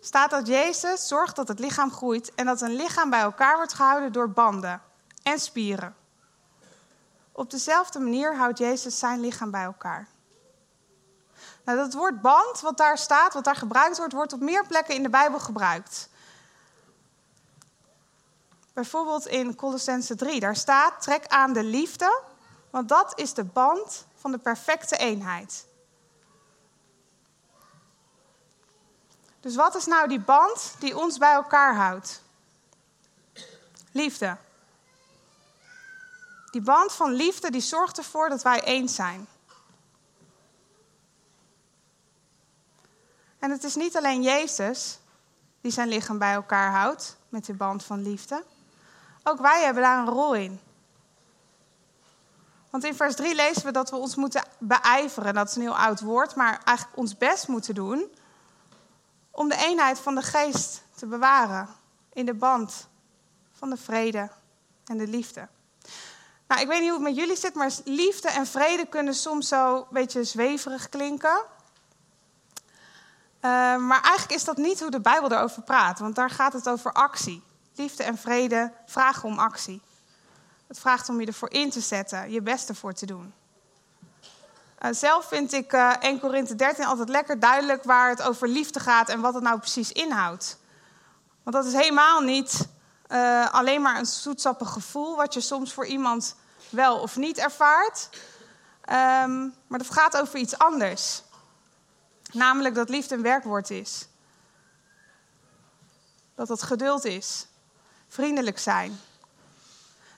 staat 0.00 0.30
dat 0.30 0.46
Jezus 0.46 1.08
zorgt 1.08 1.36
dat 1.36 1.48
het 1.48 1.58
lichaam 1.58 1.92
groeit 1.92 2.34
en 2.34 2.46
dat 2.46 2.60
een 2.60 2.74
lichaam 2.74 3.10
bij 3.10 3.20
elkaar 3.20 3.56
wordt 3.56 3.72
gehouden 3.72 4.12
door 4.12 4.30
banden 4.30 4.82
en 5.22 5.38
spieren. 5.38 5.96
Op 7.32 7.50
dezelfde 7.50 7.98
manier 7.98 8.36
houdt 8.36 8.58
Jezus 8.58 8.98
zijn 8.98 9.20
lichaam 9.20 9.50
bij 9.50 9.64
elkaar. 9.64 10.08
Nou, 11.64 11.78
dat 11.78 11.92
woord 11.92 12.20
band, 12.20 12.60
wat 12.60 12.76
daar 12.76 12.98
staat, 12.98 13.34
wat 13.34 13.44
daar 13.44 13.56
gebruikt 13.56 13.98
wordt, 13.98 14.12
wordt 14.12 14.32
op 14.32 14.40
meer 14.40 14.66
plekken 14.66 14.94
in 14.94 15.02
de 15.02 15.08
Bijbel 15.08 15.38
gebruikt. 15.38 16.08
Bijvoorbeeld 18.72 19.26
in 19.26 19.54
Colossense 19.54 20.14
3, 20.14 20.40
daar 20.40 20.56
staat: 20.56 21.02
trek 21.02 21.26
aan 21.26 21.52
de 21.52 21.64
liefde, 21.64 22.22
want 22.70 22.88
dat 22.88 23.18
is 23.18 23.34
de 23.34 23.44
band 23.44 24.06
van 24.16 24.30
de 24.30 24.38
perfecte 24.38 24.96
eenheid. 24.96 25.66
Dus 29.40 29.56
wat 29.56 29.74
is 29.74 29.86
nou 29.86 30.08
die 30.08 30.20
band 30.20 30.74
die 30.78 30.98
ons 30.98 31.18
bij 31.18 31.32
elkaar 31.32 31.74
houdt? 31.74 32.22
Liefde. 33.92 34.36
Die 36.50 36.62
band 36.62 36.92
van 36.92 37.12
liefde 37.12 37.50
die 37.50 37.60
zorgt 37.60 37.98
ervoor 37.98 38.28
dat 38.28 38.42
wij 38.42 38.62
eens 38.62 38.94
zijn. 38.94 39.26
En 43.42 43.50
het 43.50 43.64
is 43.64 43.74
niet 43.74 43.96
alleen 43.96 44.22
Jezus 44.22 44.98
die 45.60 45.72
zijn 45.72 45.88
lichaam 45.88 46.18
bij 46.18 46.32
elkaar 46.32 46.70
houdt 46.70 47.16
met 47.28 47.44
de 47.44 47.54
band 47.54 47.84
van 47.84 48.02
liefde. 48.02 48.44
Ook 49.22 49.40
wij 49.40 49.64
hebben 49.64 49.82
daar 49.82 49.98
een 49.98 50.14
rol 50.14 50.34
in. 50.34 50.60
Want 52.70 52.84
in 52.84 52.94
vers 52.94 53.14
3 53.14 53.34
lezen 53.34 53.64
we 53.64 53.70
dat 53.70 53.90
we 53.90 53.96
ons 53.96 54.14
moeten 54.14 54.44
beijveren. 54.58 55.34
Dat 55.34 55.48
is 55.48 55.56
een 55.56 55.62
heel 55.62 55.76
oud 55.76 56.00
woord, 56.00 56.34
maar 56.34 56.60
eigenlijk 56.64 56.98
ons 56.98 57.16
best 57.16 57.48
moeten 57.48 57.74
doen 57.74 58.10
om 59.30 59.48
de 59.48 59.56
eenheid 59.56 59.98
van 59.98 60.14
de 60.14 60.22
geest 60.22 60.82
te 60.96 61.06
bewaren 61.06 61.68
in 62.12 62.26
de 62.26 62.34
band 62.34 62.88
van 63.52 63.70
de 63.70 63.76
vrede 63.76 64.30
en 64.84 64.98
de 64.98 65.06
liefde. 65.06 65.48
Nou, 66.46 66.60
ik 66.60 66.68
weet 66.68 66.80
niet 66.80 66.90
hoe 66.90 66.98
het 66.98 67.08
met 67.08 67.16
jullie 67.16 67.36
zit, 67.36 67.54
maar 67.54 67.72
liefde 67.84 68.28
en 68.28 68.46
vrede 68.46 68.86
kunnen 68.86 69.14
soms 69.14 69.48
zo 69.48 69.76
een 69.76 69.84
beetje 69.90 70.24
zweverig 70.24 70.88
klinken. 70.88 71.44
Uh, 73.44 73.50
maar 73.76 74.00
eigenlijk 74.02 74.32
is 74.32 74.44
dat 74.44 74.56
niet 74.56 74.80
hoe 74.80 74.90
de 74.90 75.00
Bijbel 75.00 75.32
erover 75.32 75.62
praat, 75.62 75.98
want 75.98 76.14
daar 76.14 76.30
gaat 76.30 76.52
het 76.52 76.68
over 76.68 76.92
actie. 76.92 77.42
Liefde 77.74 78.02
en 78.02 78.18
vrede 78.18 78.72
vragen 78.86 79.28
om 79.28 79.38
actie. 79.38 79.82
Het 80.66 80.80
vraagt 80.80 81.08
om 81.08 81.20
je 81.20 81.26
ervoor 81.26 81.50
in 81.50 81.70
te 81.70 81.80
zetten, 81.80 82.30
je 82.30 82.42
best 82.42 82.68
ervoor 82.68 82.92
te 82.92 83.06
doen. 83.06 83.34
Uh, 84.82 84.90
zelf 84.90 85.24
vind 85.24 85.52
ik 85.52 85.72
uh, 85.72 85.92
1 86.00 86.20
Korinthe 86.20 86.54
13 86.54 86.84
altijd 86.84 87.08
lekker 87.08 87.40
duidelijk 87.40 87.84
waar 87.84 88.08
het 88.08 88.22
over 88.22 88.48
liefde 88.48 88.80
gaat 88.80 89.08
en 89.08 89.20
wat 89.20 89.34
het 89.34 89.42
nou 89.42 89.58
precies 89.58 89.92
inhoudt. 89.92 90.58
Want 91.42 91.56
dat 91.56 91.66
is 91.66 91.72
helemaal 91.72 92.20
niet 92.20 92.68
alleen 93.50 93.82
maar 93.82 93.98
een 93.98 94.06
zoetsappig 94.06 94.68
gevoel 94.68 95.16
wat 95.16 95.34
je 95.34 95.40
soms 95.40 95.72
voor 95.72 95.86
iemand 95.86 96.36
wel 96.68 96.98
of 96.98 97.16
niet 97.16 97.38
ervaart. 97.38 98.08
Um, 98.90 99.54
maar 99.66 99.78
dat 99.78 99.90
gaat 99.90 100.16
over 100.16 100.38
iets 100.38 100.58
anders. 100.58 101.22
Namelijk 102.32 102.74
dat 102.74 102.88
liefde 102.88 103.14
een 103.14 103.22
werkwoord 103.22 103.70
is. 103.70 104.06
Dat 106.34 106.48
het 106.48 106.62
geduld 106.62 107.04
is. 107.04 107.46
Vriendelijk 108.08 108.58
zijn. 108.58 109.00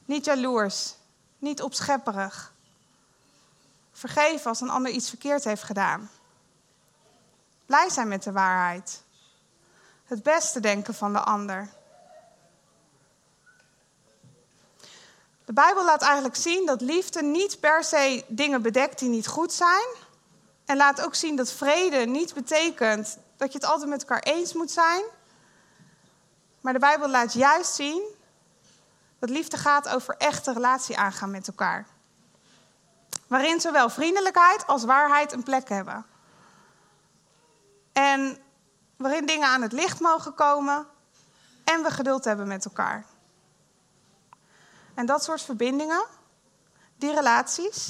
Niet 0.04 0.24
jaloers. 0.24 0.94
Niet 1.38 1.62
opschepperig. 1.62 2.52
Vergeven 3.92 4.46
als 4.46 4.60
een 4.60 4.70
ander 4.70 4.92
iets 4.92 5.08
verkeerd 5.08 5.44
heeft 5.44 5.62
gedaan. 5.62 6.10
Blij 7.66 7.88
zijn 7.88 8.08
met 8.08 8.22
de 8.22 8.32
waarheid. 8.32 9.02
Het 10.04 10.22
beste 10.22 10.60
denken 10.60 10.94
van 10.94 11.12
de 11.12 11.20
ander. 11.20 11.68
De 15.44 15.52
Bijbel 15.52 15.84
laat 15.84 16.02
eigenlijk 16.02 16.36
zien 16.36 16.66
dat 16.66 16.80
liefde 16.80 17.22
niet 17.22 17.60
per 17.60 17.84
se 17.84 18.24
dingen 18.28 18.62
bedekt 18.62 18.98
die 18.98 19.08
niet 19.08 19.26
goed 19.26 19.52
zijn, 19.52 19.88
en 20.64 20.76
laat 20.76 21.00
ook 21.00 21.14
zien 21.14 21.36
dat 21.36 21.52
vrede 21.52 21.96
niet 21.96 22.34
betekent 22.34 23.18
dat 23.36 23.52
je 23.52 23.58
het 23.58 23.66
altijd 23.66 23.90
met 23.90 24.00
elkaar 24.00 24.22
eens 24.22 24.52
moet 24.52 24.70
zijn. 24.70 25.04
Maar 26.60 26.72
de 26.72 26.78
Bijbel 26.78 27.08
laat 27.08 27.32
juist 27.32 27.74
zien 27.74 28.02
dat 29.18 29.30
liefde 29.30 29.58
gaat 29.58 29.88
over 29.88 30.16
echte 30.16 30.52
relatie 30.52 30.98
aangaan 30.98 31.30
met 31.30 31.48
elkaar. 31.48 31.86
Waarin 33.26 33.60
zowel 33.60 33.90
vriendelijkheid 33.90 34.66
als 34.66 34.84
waarheid 34.84 35.32
een 35.32 35.42
plek 35.42 35.68
hebben. 35.68 36.06
En 37.92 38.38
waarin 38.96 39.26
dingen 39.26 39.48
aan 39.48 39.62
het 39.62 39.72
licht 39.72 40.00
mogen 40.00 40.34
komen 40.34 40.86
en 41.64 41.82
we 41.82 41.90
geduld 41.90 42.24
hebben 42.24 42.48
met 42.48 42.64
elkaar. 42.64 43.04
En 44.94 45.06
dat 45.06 45.24
soort 45.24 45.42
verbindingen, 45.42 46.04
die 46.96 47.14
relaties, 47.14 47.88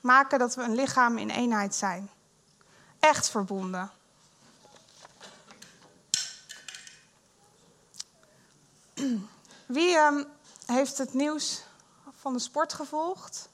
maken 0.00 0.38
dat 0.38 0.54
we 0.54 0.62
een 0.62 0.74
lichaam 0.74 1.18
in 1.18 1.30
eenheid 1.30 1.74
zijn. 1.74 2.10
Echt 3.04 3.30
verbonden. 3.30 3.90
Wie 9.66 9.96
um, 9.96 10.26
heeft 10.66 10.98
het 10.98 11.14
nieuws 11.14 11.62
van 12.20 12.32
de 12.32 12.38
sport 12.38 12.72
gevolgd? 12.72 13.48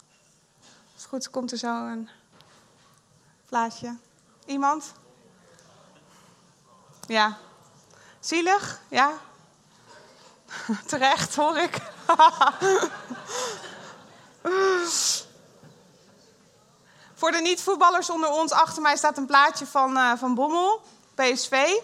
Als 0.95 1.05
goed 1.05 1.31
komt 1.31 1.53
er 1.53 1.59
zo 1.59 1.87
een 1.87 2.09
Plaatje. 3.47 3.97
Iemand? 4.47 4.93
Ja. 7.07 7.39
Zielig? 8.21 8.81
Ja. 8.89 9.13
Terecht, 10.87 11.35
hoor 11.35 11.59
ik. 11.59 11.81
Voor 17.21 17.33
de 17.33 17.41
niet-voetballers 17.41 18.11
onder 18.11 18.31
ons, 18.31 18.53
achter 18.53 18.83
mij 18.83 18.97
staat 18.97 19.17
een 19.17 19.27
plaatje 19.27 19.67
van, 19.67 19.97
uh, 19.97 20.13
van 20.17 20.35
Bommel, 20.35 20.83
PSV. 21.15 21.75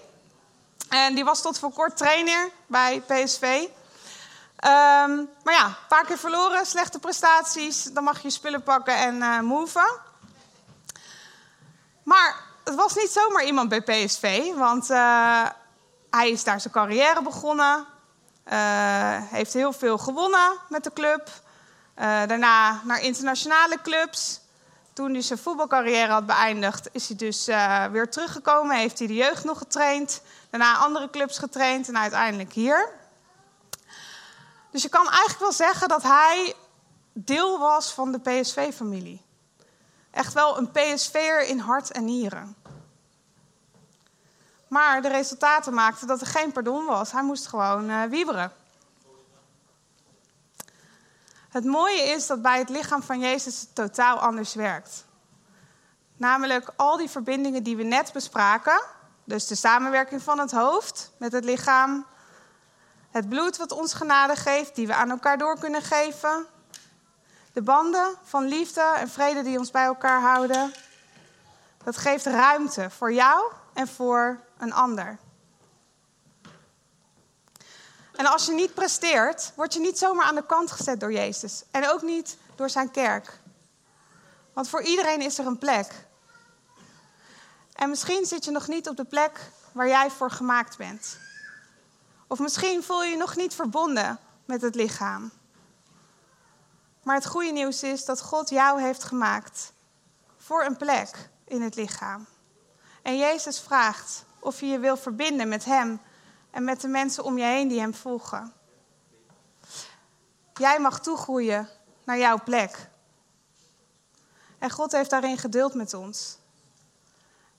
En 0.88 1.14
die 1.14 1.24
was 1.24 1.42
tot 1.42 1.58
voor 1.58 1.72
kort 1.72 1.96
trainer 1.96 2.50
bij 2.66 3.00
PSV. 3.00 3.42
Um, 3.42 5.28
maar 5.42 5.54
ja, 5.54 5.64
een 5.64 5.86
paar 5.88 6.04
keer 6.04 6.18
verloren, 6.18 6.66
slechte 6.66 6.98
prestaties. 6.98 7.82
Dan 7.84 8.04
mag 8.04 8.22
je 8.22 8.30
spullen 8.30 8.62
pakken 8.62 8.96
en 8.96 9.14
uh. 9.44 9.82
Maar 12.02 12.34
het 12.64 12.74
was 12.74 12.94
niet 12.94 13.10
zomaar 13.10 13.44
iemand 13.44 13.68
bij 13.68 13.82
PSV, 13.82 14.54
want 14.54 14.90
uh, 14.90 15.46
hij 16.10 16.30
is 16.30 16.44
daar 16.44 16.60
zijn 16.60 16.72
carrière 16.72 17.22
begonnen. 17.22 17.86
Heeft 19.30 19.52
heel 19.52 19.72
veel 19.72 19.98
gewonnen 19.98 20.52
met 20.68 20.84
de 20.84 20.92
club. 20.92 21.28
daarna 22.26 22.80
naar 22.84 23.00
internationale 23.00 23.78
clubs. 23.82 24.44
Toen 24.96 25.12
hij 25.12 25.22
zijn 25.22 25.38
voetbalcarrière 25.38 26.12
had 26.12 26.26
beëindigd, 26.26 26.88
is 26.92 27.08
hij 27.08 27.16
dus 27.16 27.46
weer 27.90 28.10
teruggekomen. 28.10 28.76
Heeft 28.76 28.98
hij 28.98 29.08
de 29.08 29.14
jeugd 29.14 29.44
nog 29.44 29.58
getraind. 29.58 30.22
Daarna 30.50 30.76
andere 30.76 31.10
clubs 31.10 31.38
getraind 31.38 31.88
en 31.88 31.98
uiteindelijk 31.98 32.52
hier. 32.52 32.88
Dus 34.70 34.82
je 34.82 34.88
kan 34.88 35.08
eigenlijk 35.08 35.38
wel 35.38 35.52
zeggen 35.52 35.88
dat 35.88 36.02
hij 36.02 36.54
deel 37.12 37.58
was 37.58 37.92
van 37.92 38.12
de 38.12 38.18
PSV-familie. 38.18 39.24
Echt 40.10 40.32
wel 40.32 40.58
een 40.58 40.70
PSV'er 40.70 41.46
in 41.46 41.58
hart 41.58 41.90
en 41.90 42.04
nieren. 42.04 42.56
Maar 44.68 45.02
de 45.02 45.08
resultaten 45.08 45.74
maakten 45.74 46.06
dat 46.06 46.20
er 46.20 46.26
geen 46.26 46.52
pardon 46.52 46.84
was. 46.84 47.12
Hij 47.12 47.22
moest 47.22 47.46
gewoon 47.46 47.90
uh, 47.90 48.02
wieberen. 48.02 48.52
Het 51.56 51.64
mooie 51.64 52.02
is 52.02 52.26
dat 52.26 52.42
bij 52.42 52.58
het 52.58 52.68
lichaam 52.68 53.02
van 53.02 53.20
Jezus 53.20 53.60
het 53.60 53.74
totaal 53.74 54.18
anders 54.18 54.54
werkt. 54.54 55.04
Namelijk 56.16 56.72
al 56.76 56.96
die 56.96 57.10
verbindingen 57.10 57.62
die 57.62 57.76
we 57.76 57.82
net 57.82 58.12
bespraken, 58.12 58.82
dus 59.24 59.46
de 59.46 59.54
samenwerking 59.54 60.22
van 60.22 60.38
het 60.38 60.50
hoofd 60.50 61.12
met 61.16 61.32
het 61.32 61.44
lichaam, 61.44 62.06
het 63.10 63.28
bloed 63.28 63.56
wat 63.56 63.72
ons 63.72 63.94
genade 63.94 64.36
geeft, 64.36 64.74
die 64.74 64.86
we 64.86 64.94
aan 64.94 65.10
elkaar 65.10 65.38
door 65.38 65.58
kunnen 65.58 65.82
geven, 65.82 66.46
de 67.52 67.62
banden 67.62 68.14
van 68.22 68.44
liefde 68.44 68.92
en 68.96 69.08
vrede 69.08 69.42
die 69.42 69.58
ons 69.58 69.70
bij 69.70 69.84
elkaar 69.84 70.20
houden, 70.20 70.72
dat 71.84 71.96
geeft 71.96 72.26
ruimte 72.26 72.90
voor 72.90 73.12
jou 73.12 73.52
en 73.72 73.88
voor 73.88 74.40
een 74.58 74.72
ander. 74.72 75.18
En 78.16 78.26
als 78.26 78.46
je 78.46 78.52
niet 78.52 78.74
presteert, 78.74 79.52
word 79.54 79.74
je 79.74 79.80
niet 79.80 79.98
zomaar 79.98 80.24
aan 80.24 80.34
de 80.34 80.46
kant 80.46 80.70
gezet 80.70 81.00
door 81.00 81.12
Jezus. 81.12 81.62
En 81.70 81.90
ook 81.90 82.02
niet 82.02 82.36
door 82.54 82.70
zijn 82.70 82.90
kerk. 82.90 83.38
Want 84.52 84.68
voor 84.68 84.82
iedereen 84.82 85.20
is 85.20 85.38
er 85.38 85.46
een 85.46 85.58
plek. 85.58 86.06
En 87.72 87.88
misschien 87.88 88.26
zit 88.26 88.44
je 88.44 88.50
nog 88.50 88.68
niet 88.68 88.88
op 88.88 88.96
de 88.96 89.04
plek 89.04 89.50
waar 89.72 89.88
jij 89.88 90.10
voor 90.10 90.30
gemaakt 90.30 90.76
bent. 90.76 91.18
Of 92.26 92.38
misschien 92.38 92.82
voel 92.82 93.04
je 93.04 93.10
je 93.10 93.16
nog 93.16 93.36
niet 93.36 93.54
verbonden 93.54 94.18
met 94.44 94.62
het 94.62 94.74
lichaam. 94.74 95.30
Maar 97.02 97.14
het 97.14 97.26
goede 97.26 97.50
nieuws 97.52 97.82
is 97.82 98.04
dat 98.04 98.22
God 98.22 98.48
jou 98.48 98.82
heeft 98.82 99.04
gemaakt 99.04 99.72
voor 100.36 100.64
een 100.64 100.76
plek 100.76 101.28
in 101.44 101.62
het 101.62 101.74
lichaam. 101.74 102.26
En 103.02 103.18
Jezus 103.18 103.60
vraagt 103.60 104.24
of 104.38 104.60
je 104.60 104.66
je 104.66 104.78
wil 104.78 104.96
verbinden 104.96 105.48
met 105.48 105.64
Hem 105.64 106.00
en 106.50 106.64
met 106.64 106.80
de 106.80 106.88
mensen 106.88 107.24
om 107.24 107.38
je 107.38 107.44
heen 107.44 107.68
die 107.68 107.80
Hem 107.80 107.94
volgen. 107.94 108.52
Jij 110.54 110.80
mag 110.80 111.00
toegroeien 111.00 111.68
naar 112.04 112.18
jouw 112.18 112.42
plek. 112.44 112.88
En 114.58 114.70
God 114.70 114.92
heeft 114.92 115.10
daarin 115.10 115.38
geduld 115.38 115.74
met 115.74 115.94
ons. 115.94 116.38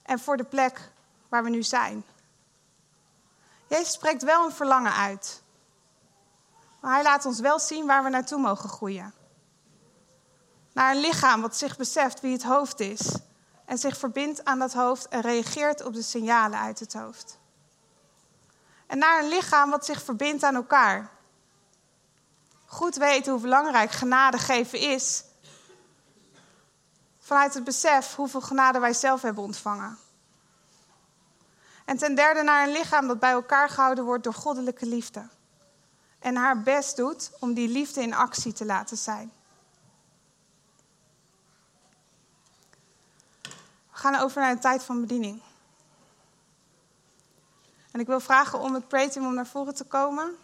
En 0.02 0.18
voor 0.18 0.36
de 0.36 0.44
plek 0.44 0.90
waar 1.28 1.42
we 1.44 1.50
nu 1.50 1.62
zijn. 1.62 2.04
Jezus 3.66 3.92
spreekt 3.92 4.22
wel 4.22 4.44
een 4.44 4.52
verlangen 4.52 4.94
uit. 4.94 5.42
Maar 6.80 6.94
hij 6.94 7.02
laat 7.02 7.24
ons 7.24 7.40
wel 7.40 7.58
zien 7.58 7.86
waar 7.86 8.04
we 8.04 8.08
naartoe 8.08 8.38
mogen 8.38 8.68
groeien. 8.68 9.14
Naar 10.72 10.94
een 10.94 11.00
lichaam 11.00 11.40
wat 11.40 11.56
zich 11.56 11.76
beseft 11.76 12.20
wie 12.20 12.32
het 12.32 12.42
hoofd 12.42 12.80
is. 12.80 13.16
En 13.64 13.78
zich 13.78 13.96
verbindt 13.96 14.44
aan 14.44 14.58
dat 14.58 14.72
hoofd 14.72 15.08
en 15.08 15.20
reageert 15.20 15.84
op 15.84 15.94
de 15.94 16.02
signalen 16.02 16.58
uit 16.58 16.78
het 16.78 16.92
hoofd. 16.92 17.38
En 18.88 18.98
naar 18.98 19.22
een 19.22 19.28
lichaam 19.28 19.70
wat 19.70 19.84
zich 19.84 20.02
verbindt 20.02 20.42
aan 20.42 20.54
elkaar. 20.54 21.10
Goed 22.66 22.96
weten 22.96 23.32
hoe 23.32 23.40
belangrijk 23.40 23.90
genade 23.90 24.38
geven 24.38 24.78
is. 24.78 25.24
Vanuit 27.18 27.54
het 27.54 27.64
besef 27.64 28.14
hoeveel 28.14 28.40
genade 28.40 28.78
wij 28.78 28.92
zelf 28.92 29.22
hebben 29.22 29.44
ontvangen. 29.44 29.98
En 31.84 31.96
ten 31.96 32.14
derde 32.14 32.42
naar 32.42 32.66
een 32.66 32.72
lichaam 32.72 33.06
dat 33.06 33.18
bij 33.18 33.30
elkaar 33.30 33.68
gehouden 33.68 34.04
wordt 34.04 34.24
door 34.24 34.34
goddelijke 34.34 34.86
liefde. 34.86 35.28
En 36.18 36.36
haar 36.36 36.62
best 36.62 36.96
doet 36.96 37.30
om 37.38 37.54
die 37.54 37.68
liefde 37.68 38.02
in 38.02 38.14
actie 38.14 38.52
te 38.52 38.64
laten 38.64 38.96
zijn. 38.96 39.32
We 43.90 44.04
gaan 44.04 44.14
over 44.14 44.40
naar 44.40 44.50
een 44.50 44.60
tijd 44.60 44.82
van 44.82 45.00
bediening. 45.00 45.42
En 47.98 48.04
ik 48.04 48.10
wil 48.10 48.20
vragen 48.20 48.58
om 48.58 48.74
het 48.74 48.88
pray 48.88 49.10
om 49.16 49.34
naar 49.34 49.46
voren 49.46 49.74
te 49.74 49.84
komen. 49.84 50.36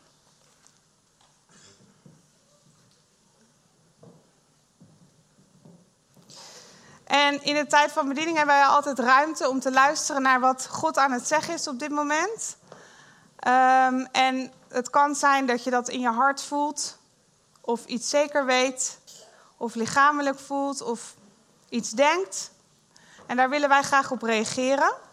En 7.05 7.43
in 7.43 7.55
de 7.55 7.67
tijd 7.67 7.93
van 7.93 8.09
bediening 8.09 8.37
hebben 8.37 8.55
wij 8.55 8.65
altijd 8.65 8.99
ruimte 8.99 9.49
om 9.49 9.61
te 9.61 9.73
luisteren 9.73 10.23
naar 10.23 10.41
wat 10.41 10.67
God 10.71 10.99
aan 10.99 11.13
het 11.13 11.29
zeggen 11.29 11.55
is 11.55 11.69
op 11.69 11.79
dit 11.79 11.91
moment. 11.91 12.57
Um, 13.47 14.07
en 14.13 14.53
het 14.69 14.91
kan 14.91 15.15
zijn 15.15 15.47
dat 15.47 15.65
je 15.65 15.71
dat 15.71 15.89
in 15.89 16.01
je 16.01 16.11
hart 16.11 16.43
voelt, 16.43 16.99
of 17.61 17.87
iets 17.87 18.09
zeker 18.09 18.47
weet, 18.47 18.99
of 19.57 19.75
lichamelijk 19.75 20.39
voelt, 20.39 20.83
of 20.83 21.15
iets 21.69 21.91
denkt. 21.91 22.51
En 23.27 23.37
daar 23.37 23.49
willen 23.49 23.69
wij 23.69 23.83
graag 23.83 24.11
op 24.11 24.23
reageren. 24.23 25.04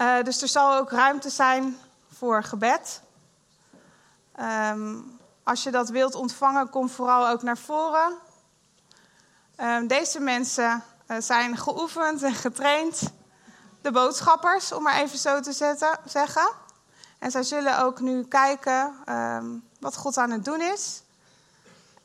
Uh, 0.00 0.22
dus 0.22 0.42
er 0.42 0.48
zal 0.48 0.76
ook 0.76 0.90
ruimte 0.90 1.30
zijn 1.30 1.78
voor 2.12 2.42
gebed. 2.42 3.02
Um, 4.40 5.18
als 5.42 5.62
je 5.62 5.70
dat 5.70 5.88
wilt 5.88 6.14
ontvangen, 6.14 6.70
kom 6.70 6.88
vooral 6.88 7.28
ook 7.28 7.42
naar 7.42 7.58
voren. 7.58 8.12
Ehm, 9.56 9.86
deze 9.86 10.20
mensen 10.20 10.82
uh, 11.08 11.16
zijn 11.20 11.56
geoefend 11.56 12.22
en 12.22 12.34
getraind. 12.34 13.12
De 13.80 13.90
boodschappers, 13.90 14.72
om 14.72 14.82
maar 14.82 15.00
even 15.00 15.18
zo 15.18 15.40
te 15.40 15.52
zetten, 15.52 15.98
zeggen. 16.04 16.52
En 17.18 17.30
zij 17.30 17.42
zullen 17.42 17.78
ook 17.78 18.00
nu 18.00 18.24
kijken 18.24 18.94
um, 19.08 19.68
wat 19.80 19.96
God 19.96 20.16
aan 20.16 20.30
het 20.30 20.44
doen 20.44 20.60
is. 20.60 21.02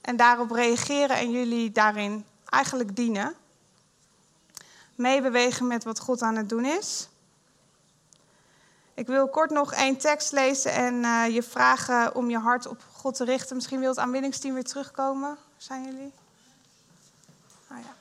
En 0.02 0.16
daarop 0.16 0.52
reageren 0.52 1.18
en 1.18 1.32
jullie 1.32 1.72
daarin 1.72 2.26
eigenlijk 2.46 2.96
dienen. 2.96 3.36
Meebewegen 4.96 5.68
met 5.68 5.84
wat 5.84 6.00
God 6.00 6.22
aan 6.22 6.36
het 6.36 6.50
doen 6.50 6.66
is. 6.66 7.10
Ik 8.96 9.08
wil 9.08 9.30
kort 9.30 9.50
nog 9.50 9.74
één 9.74 9.98
tekst 9.98 10.32
lezen 10.32 10.72
en 10.72 10.94
uh, 10.94 11.28
je 11.34 11.44
vragen 11.44 12.16
om 12.16 12.30
je 12.30 12.38
hart 12.38 12.68
op 12.68 12.84
God 12.94 13.16
te 13.16 13.24
richten. 13.24 13.56
Misschien 13.56 13.80
wil 13.80 13.90
het 13.90 13.98
aanbiddingsteam 13.98 14.54
weer 14.54 14.64
terugkomen. 14.64 15.38
Zijn 15.58 15.84
jullie? 15.84 16.14
Nou 17.70 17.82
ja. 17.82 17.94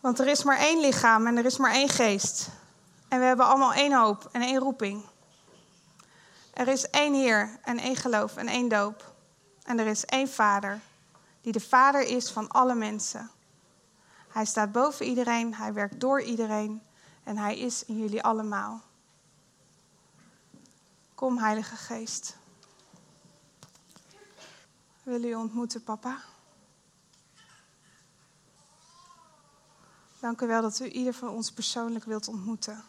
Want 0.00 0.18
er 0.18 0.26
is 0.26 0.42
maar 0.42 0.58
één 0.58 0.80
lichaam 0.80 1.26
en 1.26 1.36
er 1.36 1.44
is 1.44 1.56
maar 1.56 1.72
één 1.72 1.88
geest. 1.88 2.48
En 3.08 3.18
we 3.18 3.24
hebben 3.24 3.46
allemaal 3.46 3.72
één 3.72 3.92
hoop 3.92 4.28
en 4.32 4.42
één 4.42 4.58
roeping. 4.58 5.04
Er 6.54 6.68
is 6.68 6.90
één 6.90 7.14
Heer 7.14 7.58
en 7.62 7.78
één 7.78 7.96
geloof 7.96 8.36
en 8.36 8.48
één 8.48 8.68
doop. 8.68 9.12
En 9.62 9.78
er 9.78 9.86
is 9.86 10.04
één 10.04 10.28
Vader, 10.28 10.80
die 11.40 11.52
de 11.52 11.60
Vader 11.60 12.00
is 12.00 12.30
van 12.30 12.48
alle 12.48 12.74
mensen. 12.74 13.30
Hij 14.28 14.44
staat 14.44 14.72
boven 14.72 15.06
iedereen, 15.06 15.54
hij 15.54 15.72
werkt 15.72 16.00
door 16.00 16.22
iedereen 16.22 16.82
en 17.22 17.36
hij 17.36 17.58
is 17.58 17.84
in 17.84 17.98
jullie 17.98 18.22
allemaal. 18.22 18.80
Kom, 21.14 21.38
Heilige 21.38 21.76
Geest. 21.76 22.36
Wil 25.02 25.24
u 25.24 25.34
ontmoeten, 25.34 25.82
papa? 25.82 26.22
Dank 30.20 30.40
u 30.40 30.46
wel 30.46 30.62
dat 30.62 30.80
u 30.80 30.88
ieder 30.88 31.14
van 31.14 31.28
ons 31.28 31.52
persoonlijk 31.52 32.04
wilt 32.04 32.28
ontmoeten. 32.28 32.84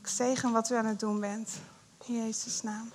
Ik 0.00 0.06
zegen 0.06 0.52
wat 0.52 0.70
u 0.70 0.74
aan 0.74 0.86
het 0.86 1.00
doen 1.00 1.20
bent. 1.20 1.60
In 2.04 2.14
Jezus' 2.14 2.62
naam. 2.62 2.90